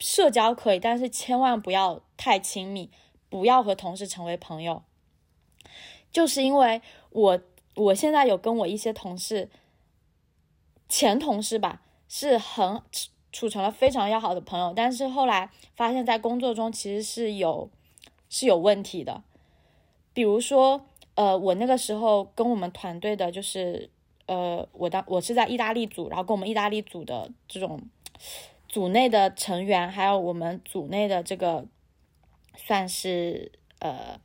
[0.00, 2.90] 社交可以，但是千万不要太亲密，
[3.28, 4.82] 不要和同事成为朋友。
[6.10, 7.40] 就是因为我
[7.76, 9.48] 我现在有跟我一些同事，
[10.88, 12.82] 前同事吧，是很
[13.30, 17.70] 处成了非常要好的朋友，但是后来发现，在工作中其实是有
[18.28, 19.22] 是有问题的。
[20.12, 23.90] 比如说，呃，我那个时候跟我们团队的就是。
[24.30, 27.80] 呃，我当我是在意大利组，然后跟我们意大利组的这种
[28.68, 31.66] 组内的成员，还有我们组内的这个
[32.56, 34.20] 算是呃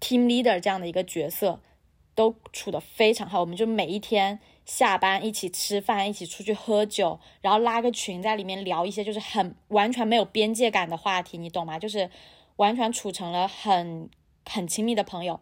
[0.00, 1.58] team leader 这样的一个角色，
[2.14, 3.40] 都处的非常好。
[3.40, 11.80] 我们就每一天下班一起吃饭，一起出去喝酒，然后拉个群在里面聊一些就是很完全没有边界感的话题，你懂吗？
[11.80, 12.08] 就是
[12.54, 14.08] 完全处成了很
[14.46, 15.40] 很亲密的朋友。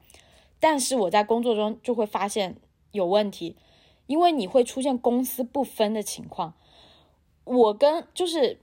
[0.58, 2.56] 但是我在工作中就会发现
[2.92, 3.56] 有问题。
[4.06, 6.54] 因为你会出现公私不分的情况，
[7.44, 8.60] 我跟就是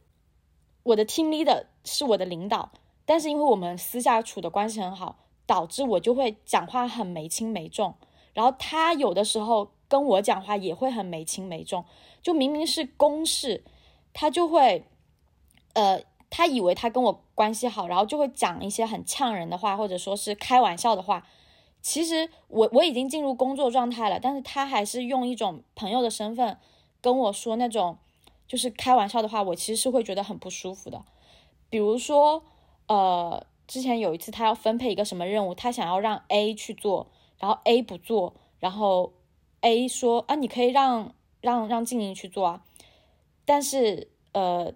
[0.84, 2.72] 我的 team leader 是我的领导，
[3.06, 7.96] 但是因为我们私下处的关系很好，导致我就会讲话很没轻没重，
[8.34, 11.84] 然后他有的时候跟我讲话也会很没轻没重，
[12.22, 13.64] 就明明是公事，
[14.14, 14.86] 他就会，
[15.74, 21.28] 呃，他以为他跟我关系好，然后就会讲一些很呛人的话，或者说是开玩笑的话。
[21.84, 26.58] 其实我我已经进入工作状态了，但是他还是用一种朋友的身份
[27.02, 27.98] 跟我说那种
[28.48, 31.04] 就是开玩笑的话，我其实是会觉得很不舒服的。
[31.70, 32.42] 比如说，
[32.88, 39.12] 呃，之前有一次他要分配一个什么任务，他想要让 A 去做，然后 A 不做，然后
[39.60, 42.64] A 说啊，你可以让让让静静去做啊，
[43.44, 44.74] 但是呃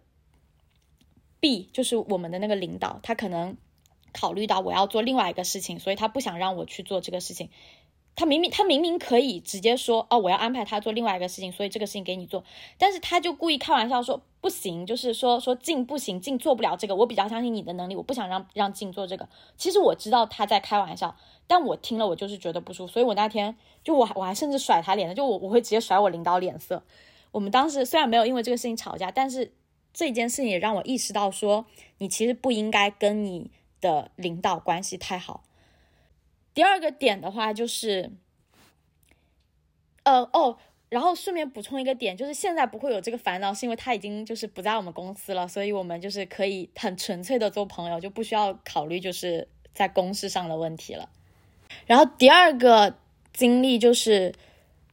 [1.40, 3.56] ，B 就是我们的那个领导，他可能。
[4.14, 7.50] 考虑到我要做另外一个事情，所以他不想让我去做这个事情。
[8.16, 12.44] 他明明他明明可以直接说哦，我要安排他做另外一个事情，所以这个事情给你做，
[12.80, 19.30] 但是他就故意开玩笑说不行，就是说说静不行，静做不了这个，我比较相信你的能力，我不想让让静做这个。
[19.56, 21.16] 其实我知道他在开玩笑，
[21.46, 26.82] 但我听了我就是觉得不舒服，所以我那天就我我还甚至甩他脸了，就我我会直接甩我领导脸色。
[27.32, 29.54] 我们当时虽然没有因为这个事情吵架，但是
[29.94, 31.68] 这件事情也让我意识到说，
[32.00, 35.44] 你其实不应该跟你的领导关系太好。
[36.54, 38.12] 第二个点的话就是，
[40.04, 40.58] 呃哦，
[40.90, 51.10] 然后顺便补充一个点，就是现在不会有这个烦恼，是因为他已经就是不在我们公司了，所以我们就是可以很纯粹的做朋友，就不需要考虑就是在公事上的问题了。
[51.86, 52.98] 然后第二个
[53.34, 54.34] 经历就是，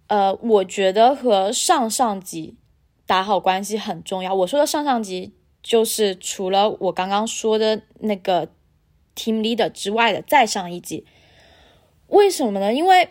[0.09, 2.57] 呃，我觉得和上上级
[3.07, 4.35] 打好关系很重要。
[4.35, 8.51] 我说的上上级就是除了我刚刚说的那个
[9.15, 11.05] team leader 之外的再上一级。
[12.09, 12.73] 为什么呢？
[12.73, 13.09] 因为，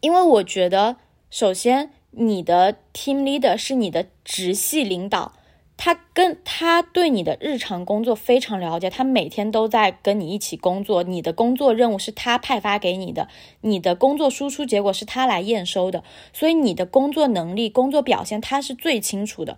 [0.00, 0.96] 因为我觉得，
[1.30, 5.32] 首先，你的 team leader 是你的直系领导，
[5.76, 13.28] 他跟他对你的日常工作非常了解，他每天都在跟你一起工作，你的工作任务是他派发给你的，
[13.60, 19.56] 你的工作输出结果是他来验收的，所以你的工作能力、工作表现他是最清楚的。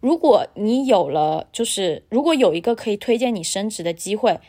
[0.00, 4.40] 如果你有了，就是如果有一个可以推荐你升职的机会。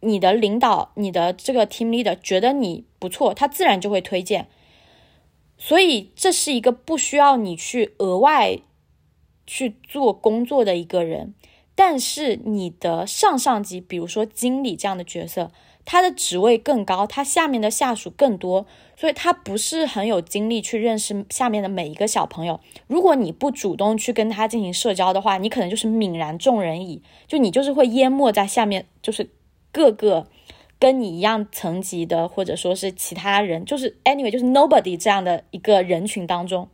[0.00, 4.48] 你的领导，你的这个 team leader 觉得你不错，他自然就会推荐。
[5.58, 8.58] 所以这是一个不需要你去额外
[9.46, 11.34] 去做工作的一个人。
[11.74, 15.50] 但是你的上上级，比如说经理这样的角色，
[15.84, 22.60] 他的职位更高，他下面的下属更多，所以他不是很有精力去认识下面的每一个小朋友。
[22.86, 29.30] 如果你不主动去跟他进行社交的话，你可能就是泯然众人矣，就你就是会淹没在下面，就是。
[29.72, 30.26] 各个
[30.78, 36.68] 跟你一样层级的，或者说是其他人，就是 anyway，就是 nobody 这样的一个人群当中，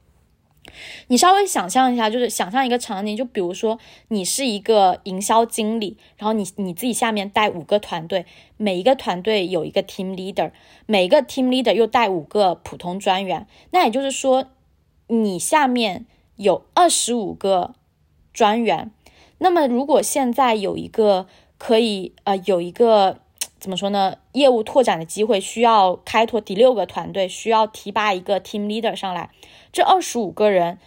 [1.09, 3.79] 你稍微想象一下，就是想象一个场景，就比如说
[4.09, 10.53] 你是一个营销经理，然后你你自己下面带五个团队，每一个团队有一个 team leader，
[10.87, 14.47] 每个 team leader 又带五个普通专员，那也就是说
[15.09, 16.07] 你下面
[16.37, 17.75] 有二十五个
[18.33, 18.91] 专员。
[19.39, 21.27] 那么如果现在有一个
[21.59, 23.19] 可以呃有一个
[23.59, 24.17] 怎么说呢？
[24.33, 29.31] 业务拓展的机会需要开拓第六个团队，需要提拔一个 team leader 上来。
[29.73, 30.79] 这二十五个人，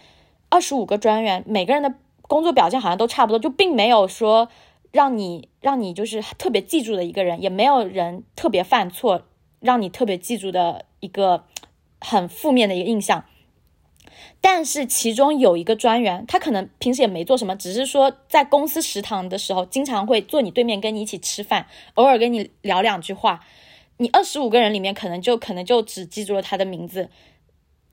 [0.49, 4.49] 二十五个专员，每个人的工作表现好像都差不多，就并没有说
[4.91, 9.23] 让你让你就是特别记住的一个人，也没有人特别犯错
[9.59, 11.43] 让你特别记住的一个
[11.99, 13.25] 很负面的一个印象。
[14.41, 23.41] 但是其中有一个专员，他可能平时也没做什么，只是说在公司食堂的时候，经常会坐你对面跟你一起吃饭，偶尔跟你聊两句话。
[23.97, 27.09] 你二十五个人里面，可能就可能就只记住了他的名字。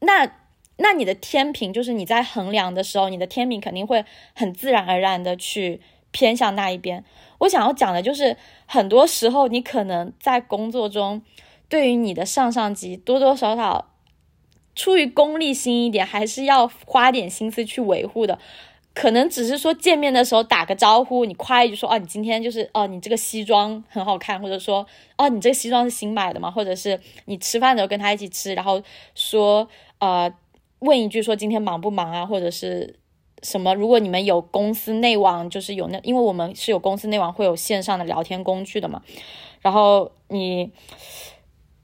[0.01, 0.31] 那
[0.77, 5.81] 那你的天平就是你在衡量的时候，你的天平肯定会很自然而然的去
[6.13, 7.05] 偏向那一边。
[7.39, 11.23] 我想要讲的就是，很多时候你可能在工作中，
[11.69, 13.91] 对于你的上上级多多少少。
[14.77, 18.39] 出于功利心一点，还是要花点心思去维护的。
[18.95, 24.87] 可能只是说见面的时候打个招呼，你夸一句说：“哦，你今天就是哦，你这个西装很好看。”或者说
[25.19, 28.83] ：“哦，你这个西装是新买的吗？”或者是你吃饭的时候跟他一起吃，然后
[29.15, 30.33] 说呃
[30.79, 32.25] 问一句说今天忙不忙啊？
[32.25, 32.99] 或者是
[33.43, 33.75] 什么？
[33.75, 39.03] 如果你们有公司内网，就是有那，因为我们是有公司内网，会有线上的聊天工具的嘛。
[39.61, 40.73] 然后你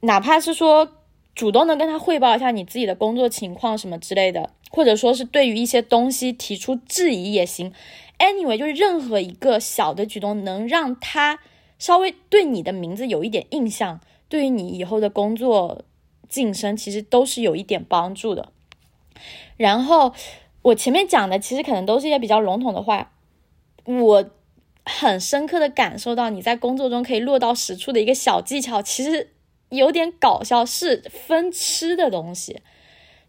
[0.00, 0.88] 哪怕是说。
[1.34, 7.72] 主动的跟他汇报一下你自己的工作情况什么之类的，或者说是对于一些东西提出质疑也行。
[8.18, 11.38] Anyway，就是任何一个小的举动能让他
[11.78, 15.84] 稍微对你的名字有一点印象，对于你以后的工作
[16.28, 18.52] 晋升其实都是有一点帮助的。
[19.56, 20.12] 然后
[20.60, 23.12] 我前面讲的其实可能都是一些比较笼统的话，
[23.86, 24.30] 我
[24.84, 29.30] 很深刻的感受到你在工作中可以落到实处的一个小技巧，其实。
[29.72, 32.60] 有点搞笑，是分吃的东西，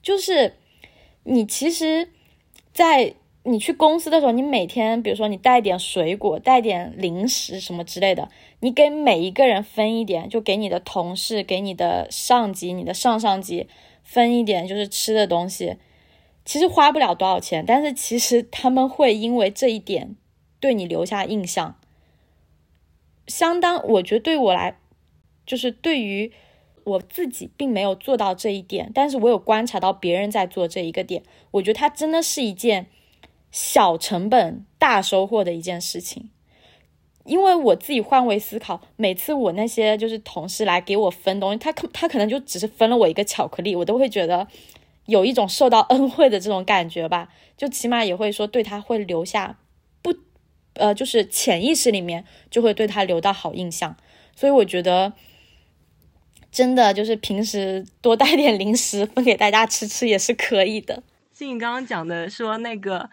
[0.01, 0.57] 就是
[1.23, 2.09] 你其实，
[2.73, 8.29] 在你去公司的时候，你每天，比如说你带点水果，带点零食什么之类的，
[8.59, 13.69] 你给每一个人分一点，就给你的同事，给你的上级，你的上上级
[14.03, 15.77] 分一点，就是吃的东西，
[16.43, 20.17] 其实花不了多少钱，但是其实他们会因为这一点
[20.59, 21.79] 对你留下印象，
[23.27, 24.77] 相当，我觉得对我来。
[25.45, 26.31] 就是对于
[26.83, 32.87] 我自己并没有做到这一点，但是我有观察到别人在做这一个点，我觉得它真的是一件
[33.51, 36.29] 小成本大收获的一件事情。
[37.25, 44.45] 因为我自己换位思考，每次我那些就是同事来给我分东西，他可他可能就只是分了我一个巧克力，我都会觉得
[45.05, 49.57] 有一种受到恩惠的这种感觉吧，就起码也会说对他会留下
[50.01, 50.13] 不，
[50.73, 53.95] 呃，就是潜意识里面就会对他留到好印象，
[54.35, 55.13] 所以我觉得
[56.53, 61.01] 真的就是平时多带点零食分给大家吃吃也是可以的。
[61.33, 63.09] 静怡刚刚讲的说那个，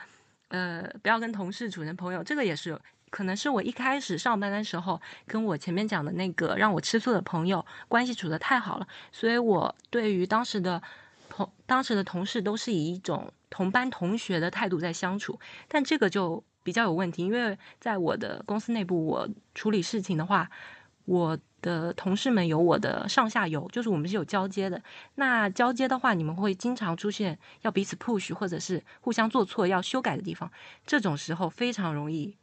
[0.49, 2.79] 呃，不要跟同事处成朋友，这个也是。
[3.09, 10.81] 可能是我一开始上班的时候，跟我前面讲的那个让我吃醋的朋友关系处得太好了，所以我对于当时的
[11.29, 20.49] 同当时的同事都是以一种同班同学的态度在相处，但这个就比较有问题，因为在我的公司内部，我处理事情的话，
[21.07, 24.83] 我的同事们有我的上下游，就是我们是有交接的。
[25.15, 30.51] 那交接的话，你们会经常出现要彼此 push 或者是互相做错要修改的地方，
[30.87, 32.37] 这种时候非常容易。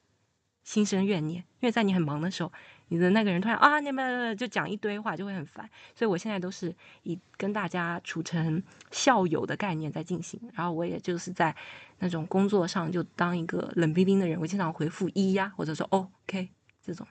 [0.63, 2.51] 心生怨念，因为在你很忙的时候，
[2.89, 5.69] 你的那个人突然啊，你们就讲一堆话，就会很烦。
[5.95, 8.61] 所以我现在都是以跟大家处成
[8.91, 10.37] 校友的概念在进行。
[10.53, 11.55] 然后我也就是在
[11.99, 16.49] 那种工作上就当一个冷冰冰的人，我经常回复一呀，或者说 OK
[16.81, 17.07] 这种。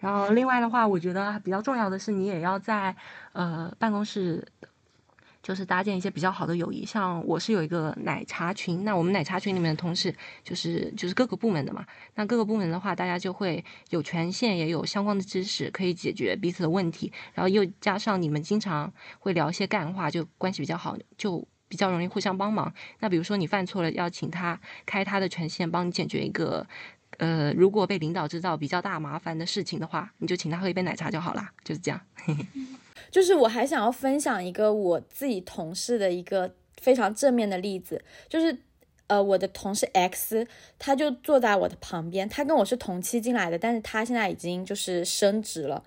[0.00, 2.96] 然后另外的话，我觉得比较重要的是，你也要在
[3.32, 4.44] 呃办公室。
[5.42, 11.82] 就是搭建一些比较好的友谊，像我是有一个奶茶群，那我们奶茶群里面的同事就是就是各个部门的嘛，
[12.14, 22.70] 那各个部门的话，大家就会有权限，也有相关的知识，可以解决彼此的问题，然后又加上你们经常会聊一些干话，就关系比较好，就比较容易互相帮忙。
[22.98, 26.66] 那比如说你犯错了，要请他开他的权限帮你解决一个，
[27.20, 32.00] 呃，如果被领导知道比较大麻烦的事情的话，你就请他喝一杯奶茶就好啦，就是这样。
[33.12, 38.56] 就是我还想要分享一个我自己同事的一个非常正面的例子，就是
[39.06, 40.46] 呃我的同事 X，
[40.78, 45.84] 他就坐在我的旁边，他跟我是同期进来的，但是他现在已经就是升职了。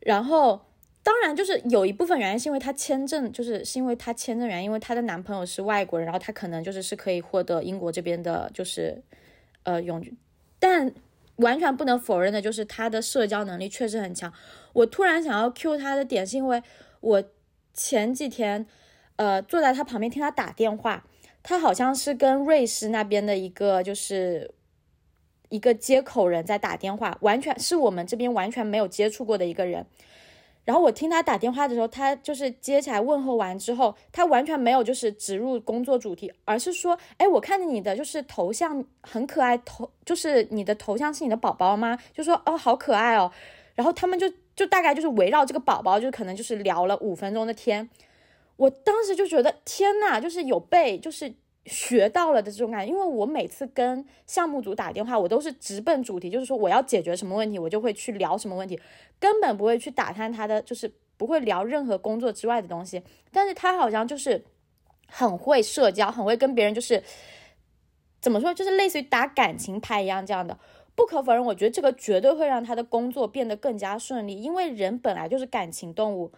[0.00, 0.60] 然后
[1.02, 9.02] 当然就是有一部分原因是因为他签证，就是是因为他签证原因，因为她的男朋友是外国人，然后他可能就是是可以获得英国这边的，就是
[9.62, 10.04] 呃永，
[10.58, 10.94] 但。
[11.38, 14.32] 完全不能否认的就是他的社交能力确实很强。
[14.72, 16.60] 我突然想要 Q 他的点，是因为
[16.98, 17.22] 我
[17.72, 18.66] 前几天，
[19.14, 21.06] 呃，坐在他旁边听他打电话，
[21.44, 24.52] 他好像是跟瑞士那边的一个就是
[25.48, 29.86] 一个接口人在打电话，完全是我们这边完全没有接触过的一个人。
[30.68, 41.98] 然后我听他打电话的时候，他就是接起来问候完之后，他完全没有就是植入工作主题，而是说，哎，我看见你的就是头像很可爱，头就是你的头像是你的宝宝吗？
[42.12, 43.32] 就说哦，好可爱哦。
[43.76, 47.88] 然后他们就就大概就是围绕这个宝宝，就可能就是聊了五分钟的天。
[48.56, 51.32] 我当时就觉得天呐，就是有被就是。
[51.68, 58.80] 学到了的这种感觉，因为我每次跟项目组打电话，我都是直奔主题，就是说我要解决什么问题，我就会去聊什么问题，
[59.20, 63.02] 根本不会去打探他的，就是不会聊任何工作之外的东西。
[63.30, 64.44] 但是他好像就是
[65.06, 67.02] 很会社交，很会跟别人，就是
[68.20, 70.58] 怎么说，就是类似于打感情牌一样这样的。
[70.94, 76.32] 不可否认，我觉得这个绝对会让他的工作变得更加顺利，因为人本来就是感情动物。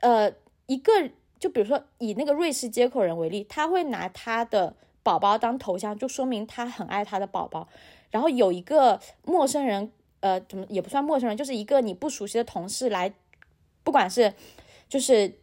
[0.00, 0.32] 呃，
[0.66, 0.92] 一个。
[1.38, 7.68] 就比如说以那个瑞士接口人为例，他会拿他的宝宝当头像，就说明他很爱他的宝宝。
[8.10, 13.12] 然后有一个陌生人，呃，怎么也不算陌生人，就是一个你不熟悉的同事来，
[13.84, 14.32] 不管是
[14.88, 15.38] 就是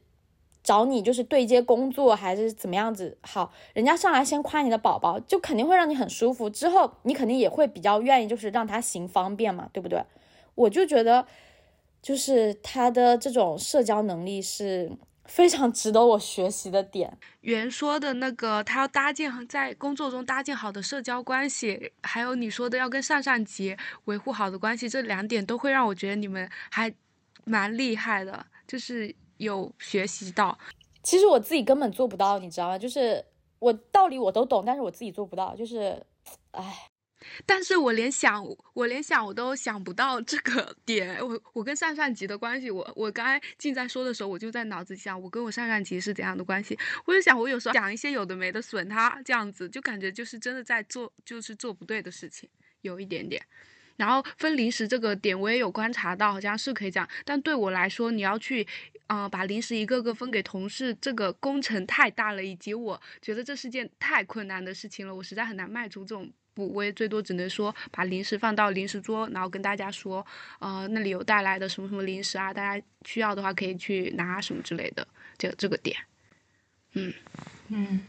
[0.63, 6.49] 找你就是对接工作还是怎么样子，好，人家上来先夸你的宝宝，就肯定会让你很舒服。
[6.49, 10.03] 之后你肯定也会比较愿意，就是让他行方便嘛，对不对？
[10.55, 11.27] 我就觉得，
[12.01, 14.91] 就是他的这种社交能力是。
[15.25, 26.93] 非常值得我学习的点，原说的那个，他要搭建在工作中搭建好的社交关系，还有你说的要跟上上级维护好的关系，这两点都会让我觉得你们还
[27.45, 30.57] 蛮厉害的，就是有学习到。
[31.01, 32.77] 其实我自己根本做不到，你知道吗？
[32.77, 33.25] 就是
[33.59, 36.05] 我道理我都懂，但是我自己做不到，就是，
[36.51, 36.89] 唉。
[37.45, 41.17] 但是我连想，我连想我都想不到这个点。
[41.19, 46.77] 我我跟上上级的关系，我我刚才静在说的时候，我就在脑子里想，我跟我上上级是怎样的关系。
[47.05, 52.49] 我就想，我有时候讲一些有的没的损他，这样子就感觉就是真的在做，就是做不对的事情，
[52.81, 53.41] 有一点点。
[53.95, 57.07] 然后分零食这个点，我也有观察到，好像是可以这样。
[57.23, 58.65] 但对我来说，你要去，
[59.05, 66.27] 嗯，把零食一个个分给同事，这个工程太大了，以及我觉得这是件太困难的事情了，我实在很难迈出这种。
[66.53, 70.25] 不，我也最多只能说把零食放到零食桌，然后跟大家说，
[70.59, 75.97] 呃，那里有带来的什么什么零食啊，大家需要的话可以去拿什么之类的，这这个点，
[76.93, 77.13] 嗯。
[77.69, 78.01] 嗯，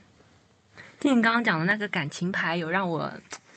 [1.01, 3.11] 听你刚刚讲的那个感情牌，有让我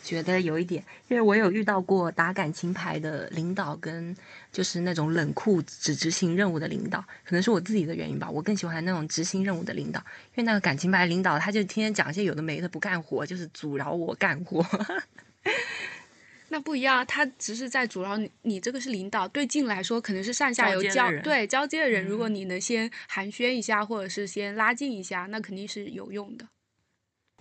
[0.08, 4.16] 觉得有一点，因为我有遇到过打感情牌的领导，跟
[4.54, 8.30] 就是那种冷酷只执行任务的领导，可能是我自己的原因吧。
[8.30, 10.00] 我更喜欢那种执行任务的领导，
[10.36, 14.66] 因为那个感情牌领导他就天天讲一些有的没的，不干活，就是阻挠我干活。
[16.48, 18.32] 那不一样，他只是在阻挠你。
[18.44, 22.06] 你这个是领导，对进来说可能是上下游交对交接的人。
[22.06, 26.48] 如果你能先寒暄一下，或者是先拉近一下，那肯定是有用的。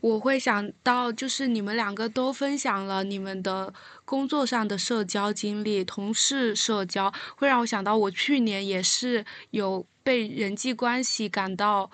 [0.07, 11.91] 我会想到，就是你们两个都分享了你们的工作上的社交经历，同事社交，会让我想到我去年也是有被人际关系感到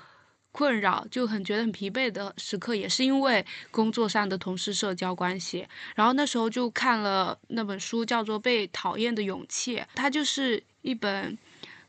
[0.51, 5.67] 困扰，就很觉得很疲惫的时刻，也是因为工作上的同事社交关系。
[5.95, 11.39] 然后那时候就看了那本书，叫做《被讨厌的勇气》，它就是一本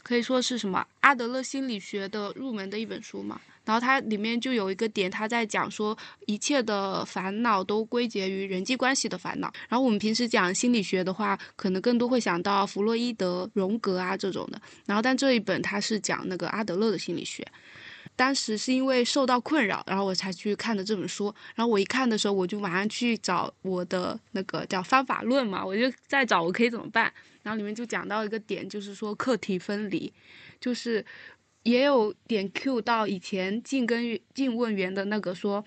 [0.02, 3.42] 可以说是什么阿德勒心理学的入门的一本书嘛。
[3.66, 9.52] 然后它里面就有一个点，他在讲说一切的烦恼都归结于人际关系的烦恼。
[9.70, 14.62] 然后我们平时讲心理学的话，可能更多会想到弗洛伊德、荣格啊这种的。
[14.86, 17.48] 然后但这一本他是讲那个阿德勒的心理学。
[18.16, 21.34] 当时是因为受到困扰，然后我才去看的这本书。
[21.56, 27.12] 然后我一看的时候，我就马上去找我的那个叫方法论嘛，我就在找我可以怎么办。
[27.42, 30.12] 然后里面就讲到一个点，就是说课题分离，
[30.60, 31.04] 就是。
[31.64, 35.64] 也有点 Q 到以前进跟进问员的那个说，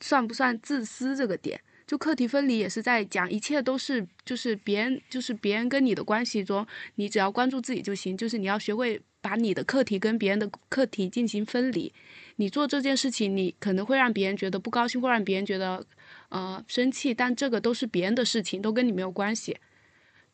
[0.00, 1.60] 算不算自私这个点？
[1.86, 6.66] 就课题分离也是在讲，一切都是就是别人就是别人跟你的关系中，
[6.96, 8.16] 你只要关注自己就行。
[8.16, 11.92] 就是你要学会把你的课题跟别人的课题进行分离。
[12.36, 15.86] 你做这件事情，你可能会让别人觉得不高兴，会让别人觉得
[16.30, 19.56] 呃生气，但这个都是别人的事情，都跟你没有关系。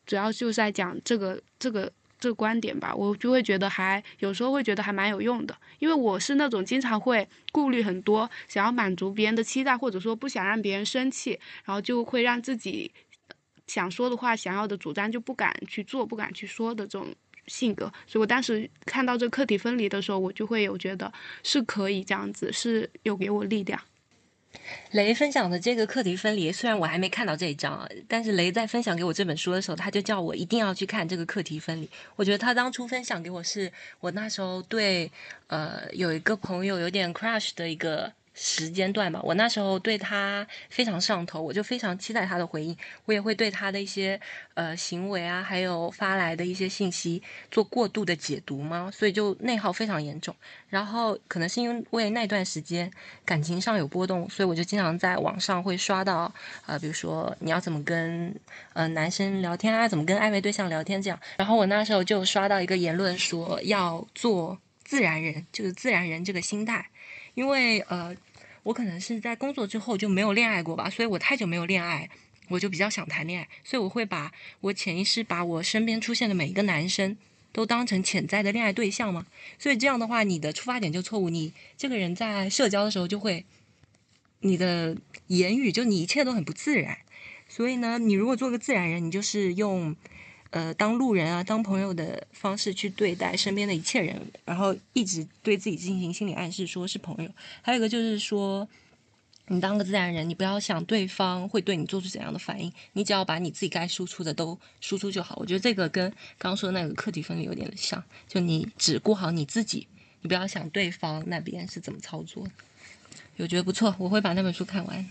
[0.07, 1.93] 主要就在讲这个这个。
[2.23, 12.89] 这个观点吧，我就会觉得还有时候会觉得还蛮有用的，因为我是那种经常会顾虑很多，想要满足别人的期待，或者说不想让别人生气，然后就会让自己
[13.67, 17.13] 想说的话、想要的主张就不敢去做、不敢去说的这种
[17.47, 17.91] 性格。
[18.07, 21.11] 所以我当时看到这课题分离的时候，我就会有觉得
[21.43, 23.77] 是可以这样子，是有给我力量。
[24.91, 31.89] 雷分享的这个课题分离，虽然我还没看到这一章啊，但是雷在分享给我这本书的时候，他就叫我一定要去看这个课题分离。
[32.15, 35.11] 我觉得他当初分享给我是我那时候对
[35.47, 38.11] 呃有一个朋友有点 crush 的一个。
[38.33, 42.75] 时间段嘛，我那时候对他非常上头，我就非常期待他的回应，
[43.05, 44.19] 我也会对他的一些
[44.55, 47.21] 呃行为啊，还有发来的一些信息
[47.51, 50.35] 做过度的解读嘛，所以就内耗非常严重。
[50.69, 52.91] 然后可能是因为那段时间
[53.23, 56.33] 感情上有波动，所以我就经常在网上会刷到
[56.65, 58.33] 呃，比如说你要怎么跟
[58.73, 61.19] 呃男生聊天啊，怎么跟暧昧对象聊天这样。
[61.37, 66.89] 然后我那时候就刷到一个言论说要做自然人，就是自然人这个心态。
[67.33, 68.15] 因为呃，
[68.63, 72.09] 我可能是在工作之后就没有恋爱过吧，所以我太久没有恋爱，
[72.49, 74.31] 我就比较想谈恋爱，所以我会把
[74.61, 77.17] 我潜意识把我身边出现的每一个男生
[77.51, 79.25] 都当成潜在的恋爱对象嘛，
[79.57, 83.45] 所以这样的话，你的出发点就错误，你这个人在社交的时候就会，
[84.39, 86.97] 你的言语就你一切都很不自然，
[87.47, 89.95] 所以呢，你如果做个自然人，你就是用。
[90.53, 97.31] 呃，当路人啊，当朋友的方式去对待身边的一切人，然后一直对自己进行心理暗示，说是朋友。
[97.63, 98.67] 还有一个就是说，
[99.47, 105.35] 你当个自然人，你不要想对方会对你做出怎样的反应，你只要把你自己该输出的都输出就好。
[105.39, 109.87] 我觉得这个跟刚刚说的那个课题分离有点像，就你只顾好你自己，
[110.21, 112.47] 你不要想对方那边是怎么操作。
[113.37, 115.09] 我觉得不错，我会把那本书看完。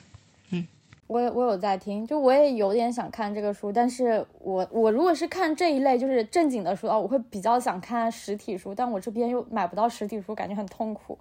[0.51, 0.65] 嗯。
[1.13, 11.19] 我我有在听，就我也有点想看这个书，但是我我如果是看这一类就是正经的书啊，我会比较想看实体书，但我这边又买不到实体书，感觉很痛苦。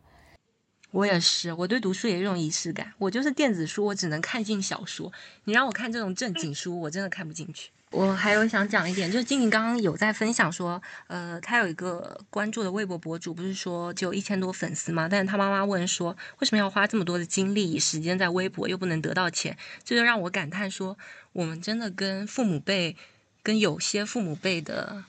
[0.91, 5.11] 我也是，我对读书也有种仪式感，我就是电子书，我只能看进小说，
[5.43, 7.71] 你让我看这种正经书，我真的看不进去。
[7.91, 15.09] 我还有想讲一点，就是静静刚刚有在分享说，呃，他有一个关注的微博博主，不是说只有一千多粉丝吗？
[15.11, 19.57] 但是他妈妈问说，为什么要花这么多的精力时间在微博，又不能得到钱？
[19.83, 20.97] 这就让我感叹说，
[21.33, 22.95] 我们真的跟父母辈，
[23.43, 25.03] 跟有些父母辈的，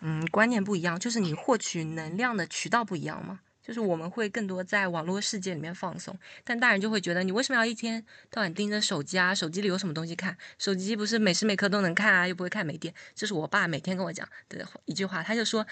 [0.00, 3.40] 嗯，观念不一样，就是你获取能量的渠道不一样吗？
[3.66, 9.34] 就是我们会更多在网络世界里面放松，但大人就会觉得你为什么要一天到晚盯着手机啊？
[9.34, 10.36] 手机里有什么东西看？
[10.58, 12.92] 手机不是每时每刻都能看啊，又不会看没电。
[13.14, 15.66] 这是我爸每天跟我讲的一句话，他就说，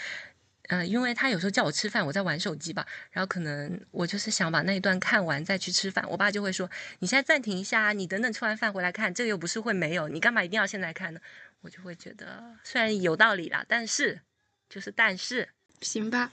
[0.68, 6.70] 嗯，因为他有时候叫我吃饭，我在玩手机吧，然后可能我就是想把那一段看完再去吃饭，我爸就会说，
[7.00, 11.20] 你现在暂停一下啊，你等等吃完饭回来看，这个又不是会没有，你干嘛一定要现在看呢？
[11.60, 14.20] 我就会觉得虽然有道理啦，但是
[14.70, 15.48] 就是但是
[15.82, 16.32] 行吧。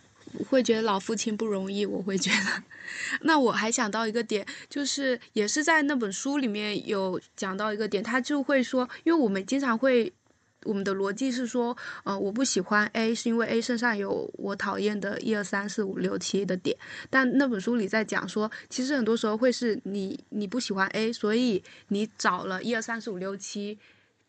[0.50, 2.64] 会觉得老父亲不容易，我会觉得。
[3.22, 10.14] 那我还想到一个点，就是也是在那本书里面有讲到一个点，他就会说，因为我们经常会。
[10.66, 16.78] 我们的逻辑是说，呃，我不喜欢 A，是因为 A 身上有我讨厌的一二三四五六七的点。
[17.10, 23.80] 但那本书里在讲说，其实很多时候会是你你不喜欢 A，所以你找了一二三四五六七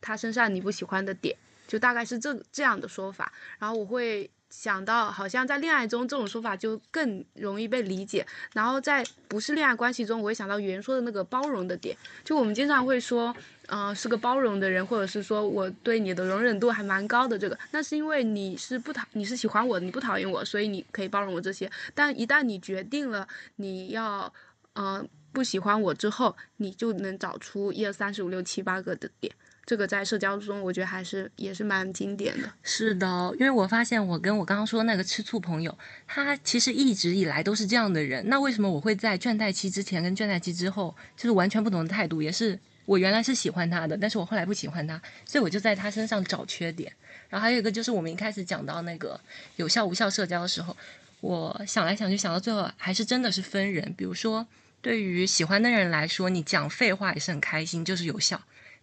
[0.00, 1.36] 他身上你不喜欢的点，
[1.66, 3.32] 就大概是这这样的说法。
[3.58, 8.26] 然后我会想到，好像在恋爱中这种说法就更容易被理解。
[8.52, 13.34] 然后在不是恋爱关系中，我会想到原说的那个包容的点，就我们经常会说。
[13.72, 17.38] 嗯，是个包容的人，或者是说我对你的容忍度还蛮高的。
[17.38, 21.70] 这个，那是因为你是不讨，你是喜欢我，你不讨厌我，所以你可以包容我这些。
[21.94, 24.32] 但一旦你决定了你要，
[24.72, 29.32] 呃，不喜欢我之后，你就能找出一二三四五六七八个的点。
[29.70, 32.52] 这个在社交中，我觉得还是也是蛮经典的。
[32.64, 33.06] 是的，
[33.38, 38.28] 因为我发现我跟我刚刚说那个吃醋朋友，他其实一直以来都是这样的人。
[38.28, 42.58] 那为什么我会在倦怠期之前跟倦怠期之后，就是完全不同的态度，也是。
[42.84, 46.92] 我原来是喜欢他的，但是我后来不喜欢他，所以我就在他身上找缺点。
[47.28, 49.20] 然后还有一个就是我们一开始讲到那个
[49.54, 50.76] 有效无效社交的时候，
[51.20, 53.94] 我想来想去想到最后还是真的是分人。
[53.96, 54.44] 比如说，
[54.82, 58.36] 对于喜欢的人来说，你讲废话也是很开心，就是有效；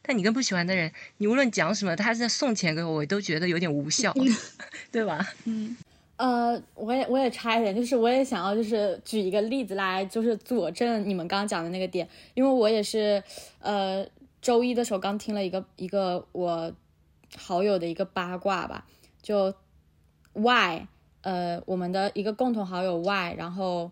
[0.07, 4.11] 但你跟不喜欢的人，你无论讲什么，他在送钱给我，我都觉得有点无效，
[4.91, 5.23] 对吧？
[5.45, 5.77] 嗯。
[6.15, 13.23] 呃，我也我也插一点，就是我也想要就是举一个例子来，就是佐证你们刚刚讲的那个点，因为我也是，
[13.59, 14.03] 呃，
[14.41, 16.73] 周一的时候刚听了一个一个我
[17.35, 18.87] 好友的一个八卦吧，
[19.21, 19.53] 就
[20.33, 20.87] Y，
[21.21, 23.91] 呃，我们的一个共同好友 Y，然后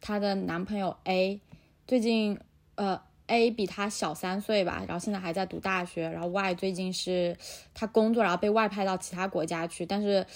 [0.00, 1.40] 她的男朋友 A，
[1.88, 2.38] 最近
[2.76, 7.36] 呃 A 比他小三岁吧，然后现在还在读大学，然后 Y 最近是
[7.72, 10.26] 他工作，然后被外派到其他国家去，但是。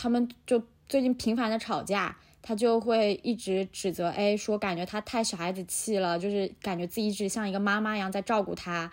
[0.00, 8.92] 他们就最近频繁的吵架，他就会一直指责 A，说感觉他太小孩子气了，就是感觉自己一直像一个妈妈一样在照顾他，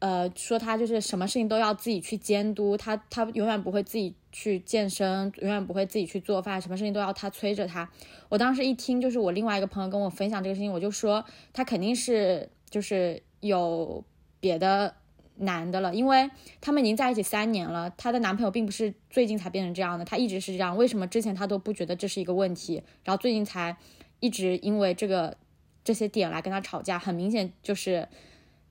[0.00, 7.88] 呃，说他就是什么事情都要自己去监督他，他永远不会自己去健身，永远不会自己去做饭，什么事情都要他催着他。
[8.28, 14.04] 我当时一听，就是我另外一个朋友跟我分享这个事情，我就说他肯定是就是有
[14.40, 14.96] 别的。
[15.38, 20.76] 男的了，因为他们已经在一起三年了，她的男朋友并不是最近才变成这样的，他一直是这样。
[20.76, 23.76] 为什么之前他都不觉得这是一个问题，然后最近才
[24.20, 25.36] 一直因为这个
[25.82, 26.96] 这些点来跟他吵架？
[27.00, 28.08] 很明显就是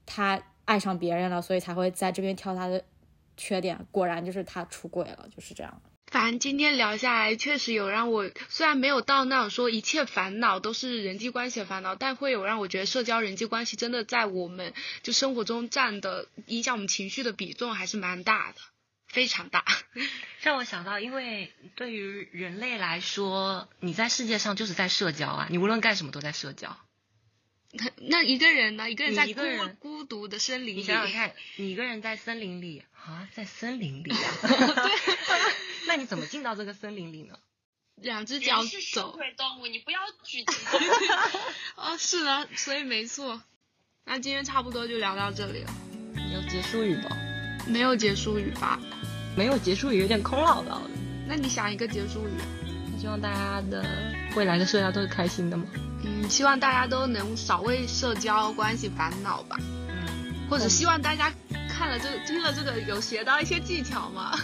[0.06, 2.82] 他爱上别人了，所以才会在这边挑他的
[3.36, 3.78] 缺点。
[3.92, 5.82] 果然就是他出轨了，就是这样。
[6.14, 18.58] 反正今天聊下来，确实有让我虽然没有到那种说一切烦恼都是人际关系的烦恼，但会有让我觉得社交人际关系真的在我们就生活中占的影响我们情绪的比重还是蛮大的，
[19.08, 19.66] 非常大。
[20.42, 26.78] 让我想到，因为对于人类来说，你在世界上就是在社交啊，你无论干什么都在社交。
[27.74, 28.90] 那 那一个人呢？
[28.90, 29.42] 一个人在孤
[29.80, 34.32] 孤独的森林里，你想想看，你一个人在森林里啊，在森林里啊。
[34.42, 35.16] 对。
[35.88, 37.36] 那你怎么进到这个森林里呢？
[37.96, 38.64] 两只脚
[38.94, 39.16] 走。
[39.16, 40.46] 腿动物，你不要举。
[41.76, 43.42] 哦，是的，所以没错。
[44.06, 45.74] 那今天差不多就聊到这里了。
[46.34, 47.10] 有结束语吗？
[47.68, 48.80] 没有结束语吧？
[49.36, 50.92] 没有结束语，有点空落落的。
[51.28, 52.32] 那你想一个结束语？
[53.00, 53.84] 希望大家的
[54.36, 55.66] 未来的社交都是开心的吗？
[56.04, 59.58] 嗯，希望大家都能少为社交关系烦恼吧。
[59.88, 60.34] 嗯。
[60.50, 61.32] 或者希望大家
[61.70, 64.38] 看了这听了这个有学到一些技巧吗？